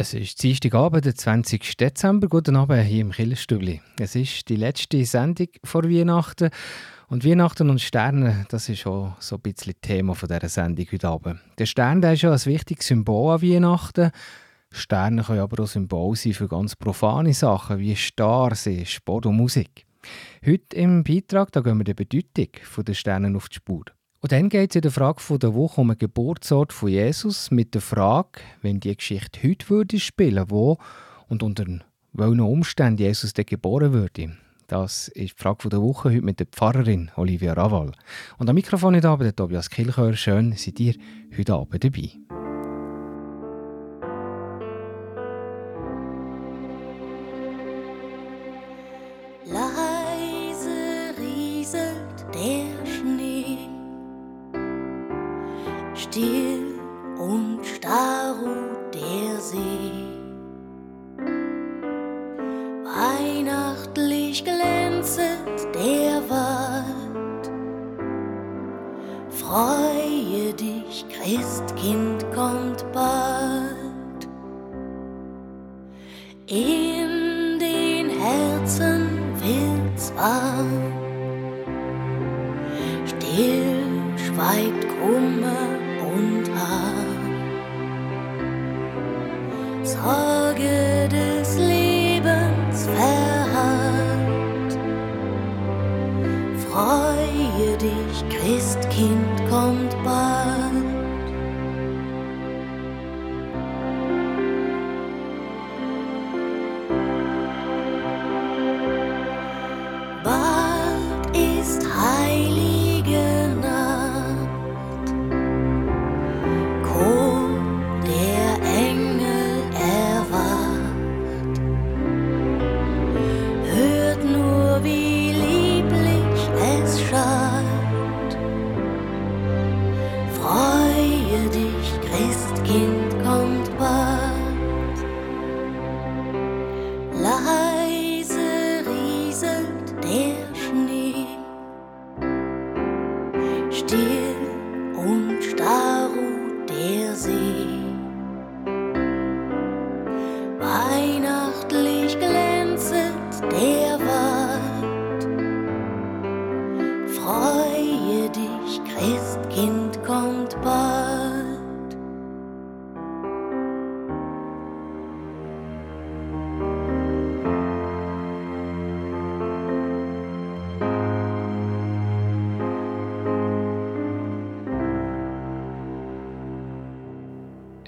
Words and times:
Es 0.00 0.14
ist 0.14 0.40
Dienstagabend, 0.44 1.06
der 1.06 1.16
20. 1.16 1.76
Dezember. 1.76 2.28
Guten 2.28 2.54
Abend 2.54 2.84
hier 2.84 3.00
im 3.00 3.10
Killerstübli. 3.10 3.80
Es 3.98 4.14
ist 4.14 4.48
die 4.48 4.54
letzte 4.54 5.04
Sendung 5.04 5.48
vor 5.64 5.82
Weihnachten. 5.82 6.50
Und 7.08 7.24
Weihnachten 7.24 7.68
und 7.68 7.80
Sterne, 7.80 8.46
das 8.48 8.68
ist 8.68 8.86
auch 8.86 9.16
so 9.18 9.34
ein 9.34 9.40
bisschen 9.42 9.74
Thema 9.80 10.14
dieser 10.14 10.48
Sendung 10.48 10.86
heute 10.92 11.08
Abend. 11.08 11.40
Der 11.58 11.66
Stern 11.66 12.00
der 12.00 12.12
ist 12.12 12.22
ja 12.22 12.30
ein 12.30 12.44
wichtiges 12.44 12.86
Symbol 12.86 13.34
an 13.34 13.42
Weihnachten. 13.42 14.12
Sterne 14.70 15.24
können 15.24 15.40
aber 15.40 15.64
auch 15.64 15.66
Symbol 15.66 16.14
sein 16.14 16.32
für 16.32 16.46
ganz 16.46 16.76
profane 16.76 17.34
Sachen 17.34 17.80
wie 17.80 17.96
Stars, 17.96 18.68
Sport 18.84 19.26
und 19.26 19.36
Musik. 19.36 19.84
Heute 20.46 20.76
im 20.76 21.02
Beitrag 21.02 21.50
da 21.50 21.60
gehen 21.60 21.76
wir 21.76 21.82
der 21.82 21.94
Bedeutung 21.94 22.50
der 22.86 22.94
Sterne 22.94 23.36
auf 23.36 23.48
die 23.48 23.56
Spur. 23.56 23.86
Und 24.20 24.32
dann 24.32 24.48
geht 24.48 24.70
es 24.70 24.76
in 24.76 24.82
der 24.82 24.90
Frage 24.90 25.20
von 25.20 25.38
der 25.38 25.54
Woche 25.54 25.80
um 25.80 25.88
den 25.88 25.98
Geburtsort 25.98 26.72
von 26.72 26.88
Jesus 26.88 27.52
mit 27.52 27.74
der 27.74 27.80
Frage, 27.80 28.40
wenn 28.62 28.80
die 28.80 28.96
Geschichte 28.96 29.40
heute 29.44 29.70
würde 29.70 30.00
spielen, 30.00 30.44
wo 30.48 30.78
und 31.28 31.44
unter 31.44 31.64
welchen 32.12 32.40
Umständen 32.40 33.00
Jesus 33.00 33.32
dann 33.32 33.46
geboren 33.46 33.92
würde. 33.92 34.36
Das 34.66 35.08
ist 35.08 35.38
die 35.38 35.42
Frage 35.42 35.68
der 35.68 35.80
Woche 35.80 36.10
heute 36.10 36.22
mit 36.22 36.40
der 36.40 36.46
Pfarrerin 36.46 37.10
Olivia 37.16 37.52
Raval. 37.52 37.92
Und 38.38 38.50
am 38.50 38.54
Mikrofon 38.54 38.96
heute 38.96 39.08
Abend 39.08 39.26
der 39.26 39.36
Tobias 39.36 39.70
Kilchör. 39.70 40.14
Schön, 40.14 40.52
seid 40.56 40.80
ihr 40.80 40.94
heute 41.36 41.54
Abend 41.54 41.84
dabei. 41.84 42.47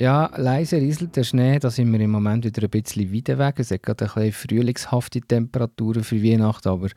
Ja, 0.00 0.30
leise 0.34 0.78
rieselt 0.78 1.14
der 1.14 1.24
Schnee, 1.24 1.58
da 1.58 1.68
sind 1.68 1.92
wir 1.92 2.00
im 2.00 2.10
Moment 2.10 2.46
wieder 2.46 2.62
ein 2.62 2.70
bisschen 2.70 3.14
weiter 3.14 3.36
weg. 3.36 3.56
Es 3.58 3.70
hat 3.70 3.82
gerade 3.82 4.06
ein 4.06 4.10
bisschen 4.14 4.32
frühlingshafte 4.32 5.20
Temperaturen 5.20 6.02
für 6.02 6.22
Weihnachten, 6.22 6.70
aber 6.70 6.88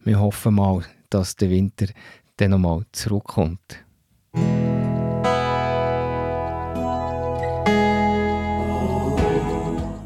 wir 0.00 0.20
hoffen 0.20 0.56
mal, 0.56 0.82
dass 1.08 1.36
der 1.36 1.48
Winter 1.48 1.86
dann 2.36 2.50
nochmal 2.50 2.82
zurückkommt. 2.92 3.82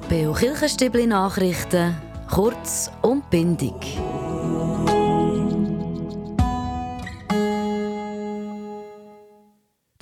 Beo 0.09 0.33
Kirchenstübli 0.33 1.09
Nachrichten, 1.09 1.97
kurz 2.31 2.89
und 3.03 3.29
bindig. 3.31 3.75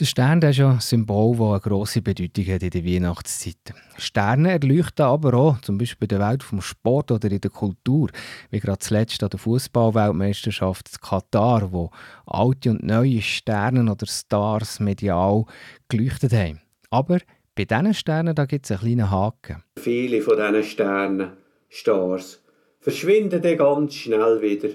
Der 0.07 0.11
Stern 0.11 0.41
der 0.41 0.51
ist 0.51 0.59
ja 0.59 0.71
ein 0.71 0.79
Symbol, 0.79 1.37
das 1.37 1.49
eine 1.49 1.61
grosse 1.61 2.01
Bedeutung 2.01 2.45
hat 2.47 2.63
in 2.63 2.71
der 2.71 2.85
Weihnachtszeit. 2.85 3.75
Sterne 3.99 4.53
erleuchten 4.53 5.03
aber 5.03 5.35
auch, 5.35 5.61
zum 5.63 5.79
Beispiel 5.79 6.05
in 6.05 6.17
der 6.17 6.29
Welt 6.29 6.45
vom 6.45 6.61
Sport 6.61 7.11
oder 7.11 7.29
in 7.29 7.41
der 7.41 7.51
Kultur, 7.51 8.11
wie 8.51 8.61
gerade 8.61 8.79
zuletzt 8.79 9.21
an 9.25 9.31
der 9.31 9.41
Fußballweltmeisterschaft 9.41 10.91
in 10.93 11.01
Katar, 11.01 11.73
wo 11.73 11.91
alte 12.25 12.71
und 12.71 12.85
neue 12.85 13.21
Sterne 13.21 13.91
oder 13.91 14.07
Stars 14.07 14.79
medial 14.79 15.45
geleuchtet 15.89 16.33
haben. 16.33 16.61
Aber 16.89 17.19
bei 17.57 17.65
diesen 17.65 17.93
Sternen 17.93 18.37
gibt 18.47 18.65
es 18.65 18.71
einen 18.71 18.81
kleinen 18.83 19.11
Haken. 19.11 19.65
Viele 19.77 20.23
von 20.23 20.37
diesen 20.37 20.63
Sternen, 20.63 21.33
Stars, 21.69 22.45
verschwinden 22.79 23.43
dann 23.43 23.59
ganz 23.59 23.95
schnell 23.95 24.41
wieder, 24.41 24.69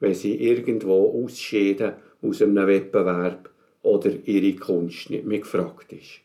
wenn 0.00 0.14
sie 0.14 0.34
irgendwo 0.34 1.22
ausscheiden 1.24 1.92
aus 2.20 2.42
einem 2.42 2.66
Wettbewerb 2.66 3.51
oder 3.82 4.10
ihre 4.24 4.56
Kunst 4.58 5.10
nicht 5.10 5.24
mehr 5.24 5.40
gefragt 5.40 5.92
ist. 5.92 6.20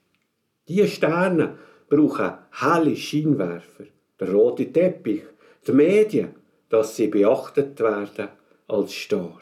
Diese 0.68 0.88
Sterne 0.88 1.58
brauchen 1.90 2.34
helle 2.52 2.96
Scheinwerfer, 2.96 3.86
der 4.20 4.32
rote 4.32 4.72
Teppich, 4.72 5.24
die 5.66 5.72
Medien, 5.72 6.36
dass 6.70 6.96
sie 6.96 7.08
beachtet 7.08 7.80
werden 7.80 8.30
als 8.68 8.94
Star. 8.94 9.42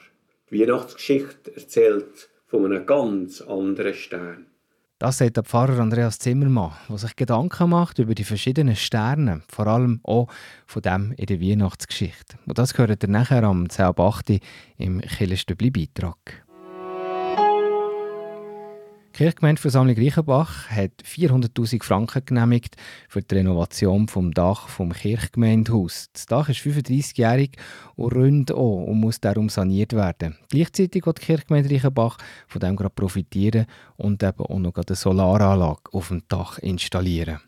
Die 0.50 0.60
Weihnachtsgeschichte 0.62 1.56
erzählt 1.56 2.30
von 2.46 2.66
einem 2.66 2.86
ganz 2.86 3.42
anderen 3.42 3.94
Stern. 3.94 4.46
Das 4.98 5.18
sagt 5.18 5.36
der 5.36 5.44
Pfarrer 5.44 5.80
Andreas 5.80 6.20
Zimmermann, 6.20 6.72
der 6.88 6.98
sich 6.98 7.16
Gedanken 7.18 7.70
macht 7.70 8.00
über 8.00 8.16
die 8.16 8.24
verschiedenen 8.24 8.78
Sterne, 8.78 9.42
vor 9.50 9.68
allem 9.68 10.00
auch 10.04 10.30
von 10.66 10.82
dem 10.82 11.14
in 11.18 11.26
der 11.26 11.42
Weihnachtsgeschichte. 11.42 12.38
Und 12.46 12.58
das 12.58 12.74
gehört 12.74 13.04
ihr 13.04 13.10
nachher 13.10 13.44
am 13.44 13.66
10.8. 13.66 14.40
im 14.78 15.02
Killerstübli-Beitrag. 15.02 16.45
Die 19.16 19.24
Kirchgemeindeversammlung 19.24 19.96
Reichenbach 19.96 20.70
hat 20.70 20.92
400.000 21.06 21.82
Franken 21.84 22.26
genehmigt 22.26 22.76
für 23.08 23.22
die 23.22 23.36
Renovation 23.36 24.10
vom 24.10 24.34
Dach 24.34 24.68
vom 24.68 24.92
Kirchgemeindehaus. 24.92 26.10
Das 26.12 26.26
Dach 26.26 26.50
ist 26.50 26.60
35-jährig 26.60 27.52
und 27.96 28.14
rund 28.14 28.52
an 28.52 28.58
und 28.58 29.00
muss 29.00 29.22
darum 29.22 29.48
saniert 29.48 29.94
werden. 29.94 30.36
Gleichzeitig 30.50 31.06
wird 31.06 31.22
die 31.22 31.28
Kirchgemeinde 31.28 31.74
Reichenbach 31.74 32.18
von 32.50 32.60
dem 32.60 32.76
gerade 32.76 32.94
profitieren 32.94 33.68
und 33.96 34.22
eben 34.22 34.38
auch 34.38 34.60
noch 34.60 34.76
eine 34.76 34.96
Solaranlage 34.98 35.94
auf 35.94 36.10
dem 36.10 36.24
Dach 36.28 36.60
installieren. 36.60 37.40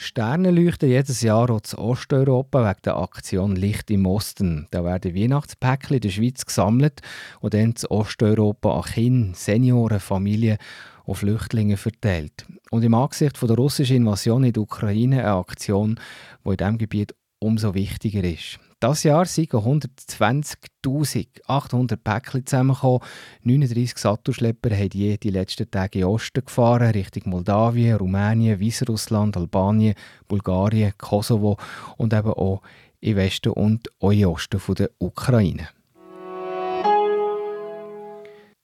Sterne 0.00 0.52
leuchten 0.52 0.88
jedes 0.88 1.22
Jahr 1.22 1.50
auch 1.50 1.60
in 1.72 1.78
Osteuropa 1.78 2.64
wegen 2.64 2.82
der 2.84 2.98
Aktion 2.98 3.56
Licht 3.56 3.90
im 3.90 4.06
Osten. 4.06 4.68
Da 4.70 4.84
werden 4.84 5.12
Weihnachtspäckchen 5.12 5.96
in 5.96 6.00
der 6.00 6.10
Schweiz 6.10 6.46
gesammelt 6.46 7.00
und 7.40 7.52
dann 7.52 7.72
in 7.72 7.74
Osteuropa 7.88 8.76
an 8.76 8.84
Kinder, 8.84 9.36
Senioren, 9.36 9.98
Familien 9.98 10.58
auf 11.04 11.18
Flüchtlinge 11.18 11.76
verteilt. 11.76 12.46
Und 12.70 12.84
im 12.84 12.94
Angesicht 12.94 13.42
der 13.42 13.56
russischen 13.56 13.96
Invasion 13.96 14.44
in 14.44 14.52
die 14.52 14.60
Ukraine 14.60 15.18
eine 15.18 15.34
Aktion, 15.34 15.98
die 16.44 16.50
in 16.50 16.56
diesem 16.56 16.78
Gebiet 16.78 17.14
umso 17.40 17.74
wichtiger 17.74 18.22
ist. 18.22 18.60
Das 18.80 19.02
Jahr 19.02 19.24
sind 19.24 19.50
120.800 19.50 21.96
Päckchen 21.96 22.46
zusammengekommen. 22.46 23.00
39 23.42 23.98
Sattelschlepper 23.98 24.70
haben 24.70 24.90
je 24.92 25.16
die 25.16 25.30
letzten 25.30 25.68
Tage 25.68 25.98
in 25.98 26.04
Osten 26.04 26.44
gefahren, 26.44 26.92
Richtung 26.92 27.30
Moldawien, 27.30 27.96
Rumänien, 27.96 28.60
Weißrussland, 28.60 29.36
Albanien, 29.36 29.96
Bulgarien, 30.28 30.92
Kosovo 30.96 31.56
und 31.96 32.12
eben 32.12 32.32
auch 32.32 32.62
im 33.00 33.16
Westen 33.16 33.50
und 33.50 33.88
auch 33.98 34.12
im 34.12 34.28
Osten 34.28 34.60
der 34.76 34.90
Ukraine. 34.98 35.70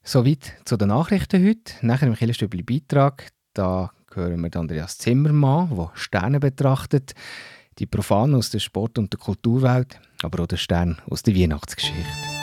Soweit 0.01 0.53
zu 0.63 0.77
den 0.77 0.87
Nachrichten 0.87 1.45
heute. 1.45 1.73
Nachher 1.81 2.07
im 2.07 2.15
Killerstübli 2.15 2.63
Beitrag, 2.63 3.31
da 3.53 3.91
hören 4.13 4.39
wir 4.39 4.55
Andreas 4.55 4.97
Zimmermann, 4.97 5.75
der 5.75 5.91
Sterne 5.95 6.39
betrachtet 6.39 7.15
die 7.79 7.85
Profanen 7.85 8.35
aus 8.35 8.49
der 8.49 8.59
Sport- 8.59 8.97
und 8.97 9.11
der 9.11 9.19
Kulturwelt, 9.19 9.99
aber 10.23 10.43
auch 10.43 10.47
der 10.47 10.57
Stern 10.57 11.01
aus 11.09 11.23
der 11.23 11.35
Weihnachtsgeschichte. 11.35 12.34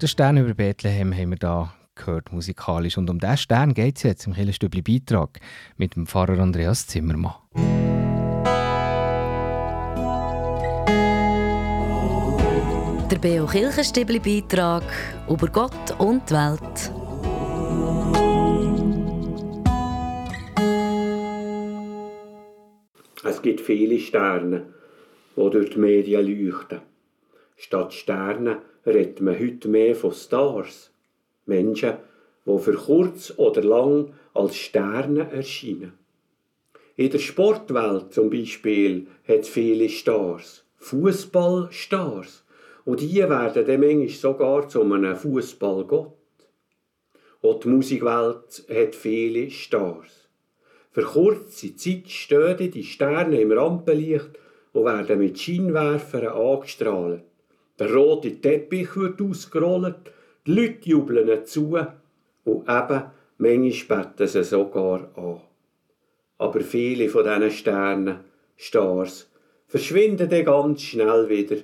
Den 0.00 0.08
Stern 0.08 0.38
über 0.38 0.54
Bethlehem 0.54 1.12
haben 1.12 1.28
wir 1.28 1.36
da 1.36 1.74
gehört 1.94 2.32
musikalisch. 2.32 2.96
Und 2.96 3.10
um 3.10 3.18
diesen 3.18 3.36
Stern 3.36 3.74
geht 3.74 3.98
es 3.98 4.02
jetzt 4.02 4.26
im 4.26 4.32
Killerstübli 4.32 4.80
Beitrag 4.80 5.40
mit 5.76 5.94
dem 5.94 6.06
Pfarrer 6.06 6.38
Andreas 6.38 6.86
Zimmermann. 6.86 7.34
Der 13.10 13.18
Beo 13.18 13.44
Kirchenstübli 13.44 14.20
Beitrag 14.20 14.84
über 15.28 15.48
Gott 15.48 15.98
und 15.98 16.22
die 16.30 16.34
Welt. 16.34 16.92
Es 23.22 23.42
gibt 23.42 23.60
viele 23.60 23.98
Sterne, 23.98 24.62
die 25.36 25.50
durch 25.50 25.68
die 25.68 25.78
Medien 25.78 26.26
leuchten. 26.26 26.80
Statt 27.58 27.92
Sterne 27.92 28.62
redet 28.86 29.20
man 29.20 29.38
heute 29.38 29.68
mehr 29.68 29.94
von 29.94 30.12
Stars. 30.12 30.90
Menschen, 31.46 31.94
die 32.46 32.58
für 32.58 32.74
kurz 32.74 33.32
oder 33.36 33.62
lang 33.62 34.12
als 34.34 34.56
Sterne 34.56 35.30
erscheinen. 35.30 35.92
In 36.96 37.10
der 37.10 37.18
Sportwelt 37.18 38.12
zum 38.12 38.30
Beispiel 38.30 39.06
hat 39.26 39.40
es 39.40 39.48
viele 39.48 39.88
Stars. 39.88 40.64
Fußballstars. 40.76 42.44
Und 42.84 43.00
die 43.00 43.16
werden 43.16 43.66
dann 43.66 44.08
sogar 44.08 44.68
zu 44.68 44.82
einem 44.82 45.16
Fußballgott. 45.16 46.12
Auch 47.42 47.60
die 47.60 47.68
Musikwelt 47.68 48.64
hat 48.68 48.94
viele 48.94 49.50
Stars. 49.50 50.28
Für 50.90 51.02
kurze 51.02 51.76
Zeit 51.76 52.08
stehen 52.08 52.70
die 52.70 52.84
Sterne 52.84 53.40
im 53.40 53.52
Rampenlicht 53.52 54.30
und 54.72 54.84
werden 54.84 55.18
mit 55.20 55.38
Scheinwerfern 55.38 56.26
angestrahlt. 56.26 57.22
Der 57.80 57.94
rote 57.94 58.38
Teppich 58.42 58.94
wird 58.94 59.22
ausgerollt, 59.22 60.12
die 60.46 60.52
Leute 60.52 60.90
jubeln 60.90 61.46
zu 61.46 61.78
und 62.44 62.68
eben, 62.68 63.02
manchmal 63.38 64.04
beten 64.04 64.28
sie 64.28 64.44
sogar 64.44 65.10
an. 65.16 65.40
Aber 66.36 66.60
viele 66.60 67.08
von 67.08 67.24
diesen 67.24 67.50
Sternen, 67.50 68.20
Stars, 68.58 69.30
verschwinden 69.66 70.28
dann 70.28 70.44
ganz 70.44 70.82
schnell 70.82 71.26
wieder, 71.30 71.56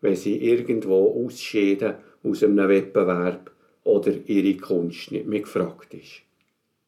wenn 0.00 0.16
sie 0.16 0.38
irgendwo 0.38 1.24
ausscheiden 1.24 1.94
aus 2.24 2.42
einem 2.42 2.68
Wettbewerb 2.68 3.52
oder 3.84 4.12
ihre 4.26 4.58
Kunst 4.58 5.12
nicht 5.12 5.28
mehr 5.28 5.42
gefragt 5.42 5.94
ist. 5.94 6.22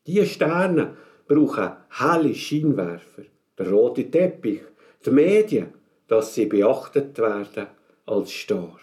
Diese 0.08 0.26
Sterne 0.26 0.96
brauchen 1.28 1.70
helle 2.00 2.34
Scheinwerfer, 2.34 3.22
der 3.56 3.70
rote 3.70 4.10
Teppich, 4.10 4.62
die 5.06 5.10
Medien, 5.10 5.68
dass 6.08 6.34
sie 6.34 6.46
beachtet 6.46 7.16
werden 7.20 7.68
als 8.06 8.30
Star. 8.32 8.78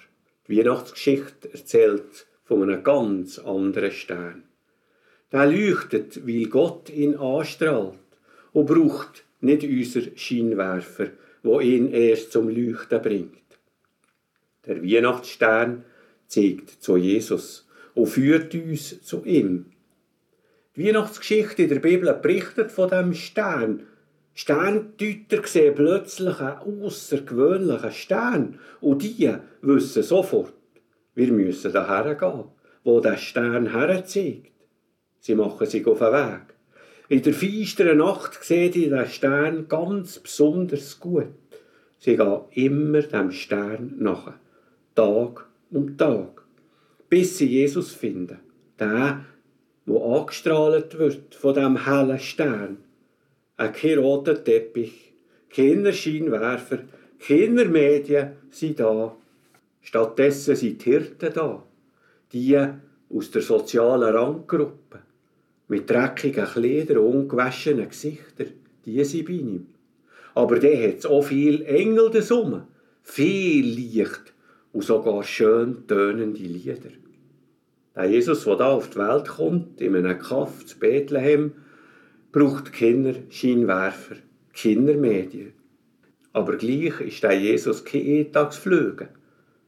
Die 0.48 0.58
Weihnachtsgeschichte 0.58 1.54
erzählt 1.54 2.28
von 2.44 2.64
einem 2.64 2.84
ganz 2.84 3.40
anderen 3.40 3.92
Stern. 3.92 4.44
Der 5.32 5.46
leuchtet, 5.46 6.26
weil 6.28 6.46
Gott 6.46 6.90
ihn 6.90 7.16
anstrahlt 7.16 8.00
und 8.54 8.66
braucht 8.66 9.24
nicht 9.42 9.64
unser 9.64 10.16
Scheinwerfer, 10.16 11.08
wo 11.44 11.60
ihn 11.60 11.92
erst 11.92 12.32
zum 12.32 12.50
Leuchten 12.50 13.02
bringt. 13.02 13.34
Der 14.66 14.84
Weihnachtsstern 14.84 15.86
zeigt 16.28 16.70
zu 16.82 16.98
Jesus 16.98 17.68
und 17.94 18.08
führt 18.08 18.54
uns 18.56 19.04
zu 19.04 19.24
ihm. 19.26 19.68
Die 20.76 20.86
Weihnachtsgeschichte 20.86 21.64
in 21.64 21.70
der 21.70 21.80
Bibel 21.80 22.14
berichtet 22.14 22.72
von 22.72 22.90
dem 22.90 23.14
Stern. 23.14 23.84
Sterndeuter 24.42 25.46
sehen 25.46 25.76
plötzlich 25.76 26.40
einen 26.40 26.82
außergewöhnlichen 26.82 27.92
Stern 27.92 28.60
und 28.80 29.04
die 29.04 29.36
wissen 29.62 30.02
sofort, 30.02 30.54
wir 31.14 31.30
müssen 31.34 31.74
daher 31.74 32.16
gehen, 32.16 32.46
wo 32.86 33.02
der 33.02 33.18
Stern 33.18 33.74
herzeigt. 33.74 34.54
Sie 35.20 35.36
machen 35.36 35.68
sich 35.68 35.86
auf 35.86 36.00
den 36.00 36.14
Weg. 36.14 36.56
In 37.10 37.22
der 37.22 37.34
feisteren 37.34 37.98
Nacht 37.98 38.42
sehen 38.42 38.72
sie 38.72 38.88
den 38.88 39.06
Stern 39.08 39.68
ganz 39.68 40.20
besonders 40.20 40.98
gut. 41.02 41.36
Sie 41.98 42.16
gehen 42.16 42.40
immer 42.52 43.02
dem 43.02 43.32
Stern 43.32 43.96
nach, 43.98 44.36
Tag 44.96 45.50
um 45.70 45.98
Tag, 45.98 46.44
bis 47.10 47.38
sie 47.40 47.48
Jesus 47.48 47.92
finden, 47.92 48.40
der, 48.80 49.26
wo 49.86 50.18
angestrahlt 50.18 50.98
wird 50.98 51.36
von 51.36 51.56
dem 51.56 51.86
hellen 51.86 52.20
Stern. 52.20 52.78
Ein 53.60 53.74
kein 53.74 53.98
roter 53.98 54.42
Teppich, 54.42 55.12
keine 55.54 55.92
Scheinwerfer, 55.92 56.80
keine 57.20 57.66
Medien 57.66 58.38
sind 58.50 58.80
da. 58.80 59.18
Stattdessen 59.82 60.56
sind 60.56 60.86
die 60.86 60.92
Hirten 60.92 61.34
da, 61.34 61.62
die 62.32 62.58
aus 62.58 63.32
der 63.32 63.42
sozialen 63.42 64.16
Ranggruppe 64.16 65.00
mit 65.68 65.90
dreckigen 65.90 66.46
Kleidern 66.46 67.00
und 67.00 67.14
ungewaschenen 67.14 67.90
Gesichtern, 67.90 68.48
die 68.86 69.04
sind 69.04 69.26
bei 69.26 69.34
ihm. 69.34 69.68
Aber 70.36 70.58
der 70.58 70.88
hat 70.88 71.06
auch 71.06 71.24
viel 71.24 71.64
Engel 71.64 72.22
Summe, 72.22 72.66
viel 73.02 73.66
Licht 73.66 74.34
und 74.72 74.86
sogar 74.86 75.22
schön 75.26 75.86
tönende 75.86 76.40
Lieder. 76.40 76.92
Der 77.94 78.06
Jesus, 78.06 78.46
der 78.46 78.56
da 78.56 78.70
auf 78.70 78.90
die 78.90 79.00
Welt 79.00 79.28
kommt, 79.28 79.82
in 79.82 79.98
einem 79.98 80.18
Kaff 80.18 80.66
zu 80.66 80.80
Bethlehem, 80.80 81.52
braucht 82.32 82.72
Kinder 82.74 83.16
Scheinwerfer, 83.30 84.18
Kindermedien. 84.54 85.54
Aber 86.34 86.58
gleich 86.58 87.02
ist 87.02 87.24
der 87.24 87.34
Jesus 87.34 87.84
kein 87.84 88.06
Eintagsflüge, 88.06 89.10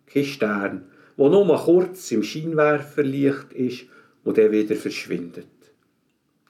kein 0.05 0.25
Stern, 0.25 0.85
wo 1.17 1.29
nur 1.29 1.45
mal 1.45 1.57
kurz 1.57 2.11
im 2.11 2.23
Scheinwerferlicht 2.23 3.53
ist 3.53 3.85
und 4.23 4.37
der 4.37 4.51
wieder 4.51 4.75
verschwindet. 4.75 5.47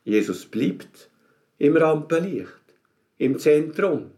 Jesus 0.04 0.46
bleibt 0.46 1.10
im 1.58 1.78
Rampenlicht, 1.78 2.76
im 3.18 3.38
Zentrum, 3.40 4.12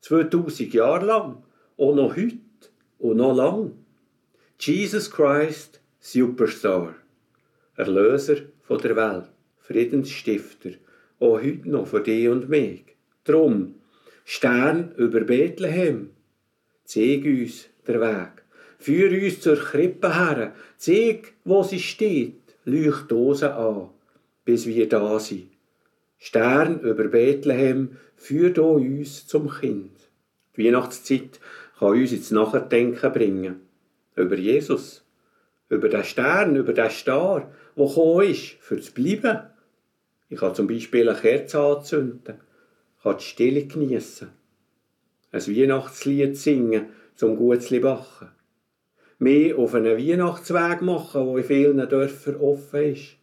2000 0.00 0.72
Jahre 0.72 1.06
lang, 1.06 1.42
und 1.76 1.96
noch 1.96 2.16
heute 2.16 2.38
und 2.98 3.16
noch 3.18 3.34
lang. 3.34 3.72
Jesus 4.58 5.10
Christ, 5.10 5.80
Superstar, 5.98 6.94
Erlöser 7.76 8.36
von 8.62 8.78
der 8.78 8.96
Welt, 8.96 9.30
Friedensstifter, 9.58 10.70
auch 11.20 11.40
heute 11.40 11.70
noch 11.70 11.86
für 11.86 12.00
dich 12.00 12.28
und 12.28 12.48
mich. 12.48 12.84
Drum, 13.24 13.76
Stern 14.24 14.92
über 14.96 15.20
Bethlehem, 15.20 16.10
zeig 16.84 17.24
uns 17.24 17.68
der 17.86 18.00
Weg, 18.00 18.42
führ 18.78 19.10
uns 19.10 19.40
zur 19.40 19.56
Krippe 19.56 20.14
her, 20.14 20.54
zeig, 20.76 21.34
wo 21.44 21.62
sie 21.62 21.78
steht, 21.78 22.56
leucht 22.64 23.10
Dosen 23.10 23.50
an 23.50 23.90
bis 24.50 24.66
wir 24.66 24.88
da 24.88 25.18
sind. 25.20 25.48
Stern 26.18 26.80
über 26.80 27.04
Bethlehem, 27.04 27.96
führt 28.16 28.58
auch 28.58 28.74
uns 28.74 29.26
zum 29.26 29.48
Kind. 29.48 29.92
Die 30.56 30.66
Weihnachtszeit 30.66 31.38
kann 31.78 31.90
uns 31.90 32.12
ins 32.12 32.30
Nachdenken 32.32 33.12
bringen. 33.12 33.60
Über 34.16 34.36
Jesus, 34.36 35.04
über 35.68 35.88
den 35.88 36.02
Stern, 36.04 36.56
über 36.56 36.72
den 36.72 36.90
Star, 36.90 37.52
der 37.76 37.86
gekommen 37.86 38.28
ist, 38.28 38.56
fürs 38.60 38.90
Bleiben. 38.90 39.38
Ich 40.30 40.38
kann 40.38 40.54
zum 40.54 40.68
Beispiel 40.68 41.08
eine 41.08 41.18
Kerze 41.18 41.58
anzünden, 41.58 42.36
kann 43.02 43.18
die 43.18 43.24
Stille 43.24 43.66
geniessen, 43.66 44.30
ein 45.32 45.46
Weihnachtslied 45.46 46.36
singen, 46.36 46.86
zum 47.16 47.36
Gutzli 47.36 47.80
bachen. 47.80 48.28
Mehr 49.18 49.58
auf 49.58 49.74
einen 49.74 49.98
Weihnachtsweg 49.98 50.82
machen, 50.82 51.26
der 51.26 51.36
in 51.36 51.44
vielen 51.44 51.88
Dörfern 51.88 52.36
offen 52.36 52.94
ist. 52.94 53.16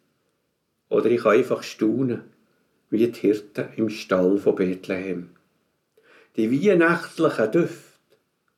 Oder 0.90 1.10
ich 1.10 1.24
kann 1.24 1.38
einfach 1.38 1.64
staunen, 1.64 2.24
wie 2.90 3.08
die 3.08 3.20
Hirten 3.20 3.70
im 3.78 3.90
Stall 3.90 4.38
von 4.38 4.56
Bethlehem. 4.56 5.30
Die 6.36 6.52
weihnachtlichen 6.52 7.52
Düfte 7.52 8.00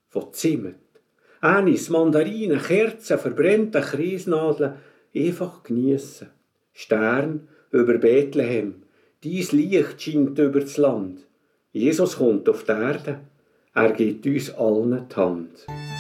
von 0.10 0.34
Zimt, 0.34 0.76
Anis, 1.40 1.90
Mandarinen, 1.90 2.60
Kerzen, 2.60 3.20
verbrannte 3.20 3.82
Kreisnadeln 3.82 4.74
einfach 5.16 5.62
geniessen. 5.62 6.30
Stern 6.74 7.48
über 7.72 7.98
Bethlehem, 7.98 8.76
dies 9.24 9.52
Licht 9.52 10.02
scheint 10.02 10.40
über 10.40 10.62
das 10.62 10.78
Land. 10.78 11.20
Jesus 11.72 12.18
kommt 12.18 12.50
auf 12.50 12.64
die 12.64 12.72
Erde, 12.72 13.20
er 13.74 13.92
gibt 13.94 14.26
uns 14.26 14.50
allen 14.56 15.06
die 15.10 15.16
Hand. 15.16 15.99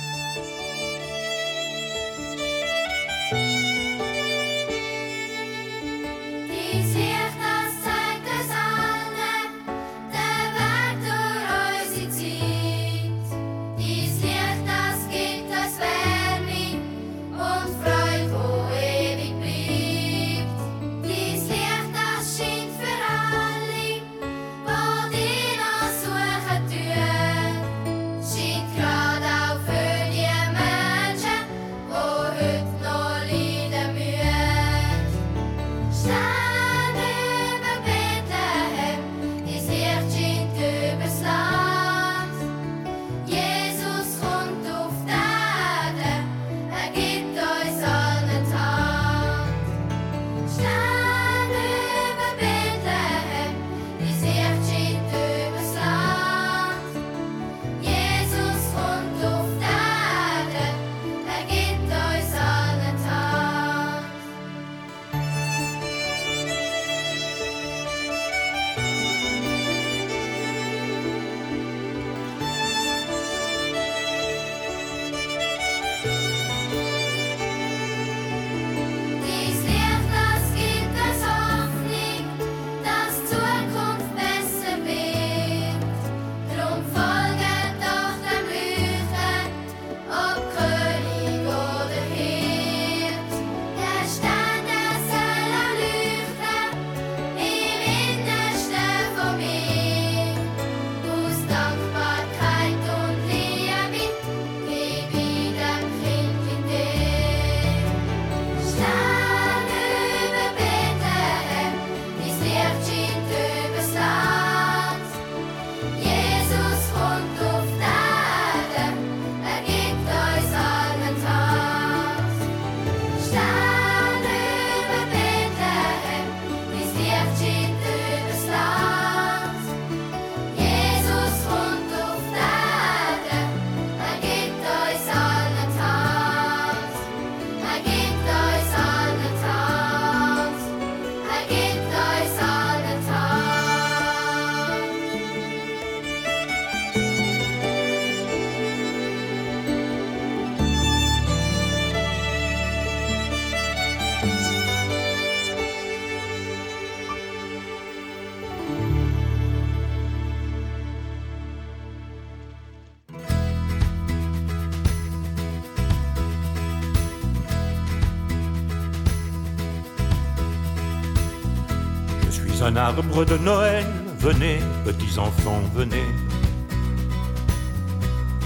Un 172.69 172.75
arbre 172.75 173.25
de 173.25 173.35
Noël, 173.37 173.83
venez, 174.19 174.59
petits 174.85 175.17
enfants, 175.17 175.61
venez. 175.73 176.05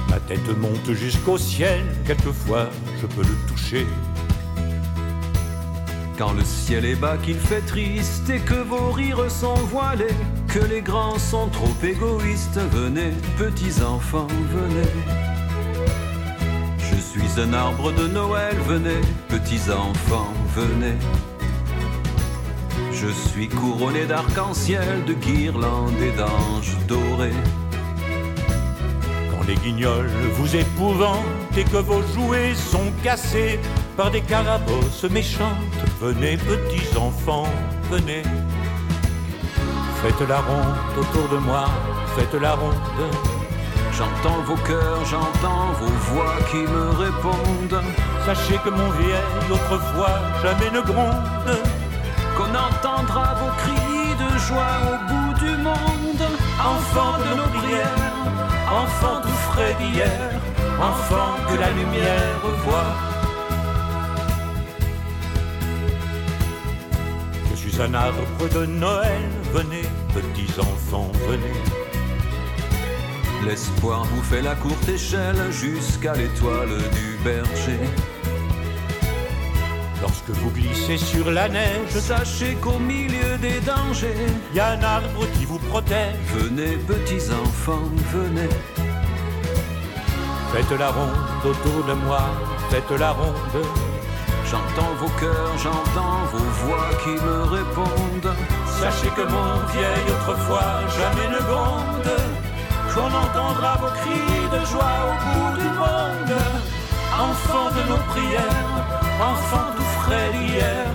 Ma 0.10 0.18
tête 0.22 0.48
monte 0.58 0.94
jusqu'au 0.94 1.38
ciel, 1.38 1.84
quelquefois 2.06 2.70
je 3.02 3.08
peux 3.08 3.22
le 3.22 3.36
toucher. 3.50 3.86
Quand 6.18 6.32
le 6.32 6.44
ciel 6.46 6.86
est 6.86 6.96
bas, 6.96 7.18
qu'il 7.18 7.38
fait 7.38 7.66
triste 7.66 8.30
et 8.30 8.40
que 8.40 8.64
vos 8.64 8.92
rires 8.92 9.30
sont 9.30 9.62
voilés, 9.74 10.16
que 10.48 10.60
les 10.60 10.82
grands 10.82 11.20
sont 11.20 11.50
trop 11.50 11.76
égoïstes, 11.84 12.60
venez, 12.72 13.12
petits 13.38 13.84
enfants, 13.84 14.28
venez. 14.54 14.94
Je 16.80 16.96
suis 16.96 17.42
un 17.42 17.54
arbre 17.54 17.92
de 17.92 18.08
Noël, 18.08 18.56
venez, 18.68 19.02
petits 19.28 19.70
enfants, 19.70 20.32
venez. 20.56 20.96
Je 23.06 23.10
suis 23.10 23.50
couronné 23.50 24.06
d'arc-en-ciel, 24.06 25.04
de 25.04 25.14
guirlandes 25.14 26.02
et 26.02 26.12
d'anges 26.12 26.78
dorés. 26.88 27.34
Quand 29.30 29.46
les 29.46 29.56
guignols 29.56 30.10
vous 30.36 30.56
épouvantent 30.56 31.58
et 31.58 31.66
que 31.66 31.78
vos 31.78 32.02
jouets 32.14 32.56
sont 32.56 32.94
cassés 33.04 33.60
par 33.98 34.10
des 34.10 34.22
carabosses 34.22 35.04
méchantes, 35.12 35.58
venez 36.00 36.38
petits 36.38 36.98
enfants, 36.98 37.52
venez. 37.92 38.24
Faites 40.02 40.28
la 40.30 40.40
ronde 40.40 40.76
autour 40.98 41.28
de 41.28 41.40
moi, 41.44 41.66
faites 42.16 42.42
la 42.42 42.54
ronde. 42.54 42.74
J'entends 43.98 44.42
vos 44.44 44.56
cœurs, 44.66 45.06
j'entends 45.06 45.74
vos 45.74 46.14
voix 46.14 46.36
qui 46.50 46.58
me 46.58 46.90
répondent. 46.92 47.84
Sachez 48.26 48.58
que 48.64 48.70
mon 48.70 48.90
vieil 48.92 49.52
autrefois 49.52 50.22
jamais 50.42 50.72
ne 50.72 50.80
gronde. 50.80 51.83
Qu'on 52.38 52.56
entendra 52.56 53.36
vos 53.36 53.54
cris 53.62 54.16
de 54.24 54.38
joie 54.48 54.76
au 54.92 54.98
bout 55.10 55.34
du 55.46 55.52
monde. 55.58 56.26
Enfants 56.60 57.18
de 57.20 57.36
nos 57.38 57.50
prières, 57.60 58.26
enfants 58.72 59.22
tout 59.22 59.40
frais 59.52 59.76
d'hier, 59.80 60.32
enfants 60.80 61.36
que 61.48 61.60
la 61.60 61.70
lumière 61.72 62.40
voit. 62.66 62.96
Je 67.52 67.56
suis 67.56 67.82
un 67.82 67.94
arbre 67.94 68.50
de 68.54 68.66
Noël, 68.66 69.30
venez, 69.52 69.88
petits 70.14 70.60
enfants, 70.60 71.12
venez. 71.28 71.60
L'espoir 73.46 74.06
vous 74.06 74.24
fait 74.24 74.42
la 74.42 74.56
courte 74.56 74.88
échelle 74.88 75.52
jusqu'à 75.52 76.14
l'étoile 76.14 76.78
du 76.94 77.18
berger. 77.24 77.80
Lorsque 80.04 80.32
vous 80.32 80.52
glissez 80.52 80.98
sur 80.98 81.32
la 81.32 81.48
neige, 81.48 81.92
Sachez 81.92 82.56
qu'au 82.56 82.78
milieu 82.78 83.38
des 83.42 83.62
dangers, 83.62 84.28
il 84.52 84.58
y 84.58 84.60
a 84.60 84.72
un 84.72 84.84
arbre 84.84 85.26
qui 85.36 85.46
vous 85.46 85.60
protège. 85.60 86.18
venez 86.36 86.76
petits 86.76 87.32
enfants, 87.32 87.88
venez. 88.12 88.50
Faites 90.52 90.78
la 90.78 90.90
ronde 90.90 91.46
autour 91.46 91.86
de 91.86 91.94
moi, 92.06 92.24
faites 92.70 93.00
la 93.00 93.12
ronde. 93.12 93.66
J'entends 94.52 94.94
vos 95.00 95.14
cœurs, 95.22 95.58
j'entends 95.64 96.20
vos 96.34 96.50
voix 96.64 96.90
qui 97.02 97.14
me 97.26 97.38
répondent. 97.58 98.36
Sachez 98.82 99.12
que 99.16 99.26
mon 99.36 99.52
vieil 99.72 100.06
autrefois 100.16 100.82
jamais 101.00 101.30
ne 101.34 101.42
gronde. 101.50 102.14
Qu'on 102.94 103.12
entendra 103.26 103.78
vos 103.78 103.94
cris 104.02 104.44
de 104.52 104.66
joie 104.66 104.98
au 105.10 105.16
bout 105.24 105.58
du 105.62 105.70
monde. 105.82 106.38
Enfants 107.18 107.72
de 107.78 107.90
nos 107.90 108.04
prières, 108.12 109.13
enfants 109.22 109.72
tout 109.76 109.92
frais 110.02 110.32
d'hier, 110.34 110.86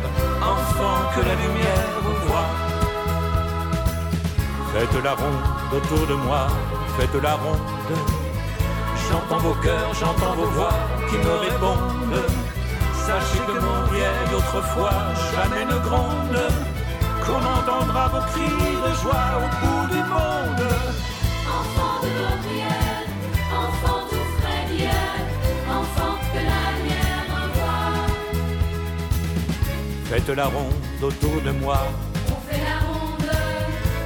enfants 0.42 1.02
que 1.14 1.20
la 1.20 1.34
lumière 1.34 1.94
voit. 2.26 2.50
Faites 4.72 5.02
la 5.02 5.14
ronde 5.14 5.44
autour 5.72 6.06
de 6.06 6.14
moi, 6.14 6.46
faites 6.98 7.22
la 7.22 7.34
ronde. 7.34 7.98
J'entends 9.08 9.38
vos 9.38 9.54
cœurs, 9.54 9.94
j'entends 9.98 10.34
vos 10.34 10.50
voix 10.56 10.78
qui 11.08 11.16
me 11.16 11.34
répondent. 11.46 12.24
Sachez 13.06 13.44
que 13.46 13.58
mon 13.58 13.80
vieil 13.92 14.34
autrefois 14.36 14.98
jamais 15.32 15.64
ne 15.64 15.78
gronde. 15.78 16.40
Qu'on 17.24 17.42
entendra 17.58 18.08
vos 18.08 18.24
cris 18.32 18.76
de 18.86 18.92
joie 19.02 19.28
au 19.38 19.48
bout 19.60 19.86
du 19.94 20.02
monde. 20.12 20.64
Enfants 21.58 22.00
de 22.02 22.10
nos 22.18 22.36
prières, 22.42 23.06
enfants 23.62 24.02
tout 24.10 24.26
frais 24.38 24.64
d'hier, 24.70 25.14
enfants 25.70 26.18
que 26.32 26.40
la 26.50 26.67
Faites 30.10 30.28
la 30.30 30.46
ronde 30.46 30.72
autour 31.02 31.42
de 31.42 31.50
moi, 31.50 31.80
On 32.30 32.40
fait 32.50 32.62
la 32.64 32.78
ronde, 32.86 33.30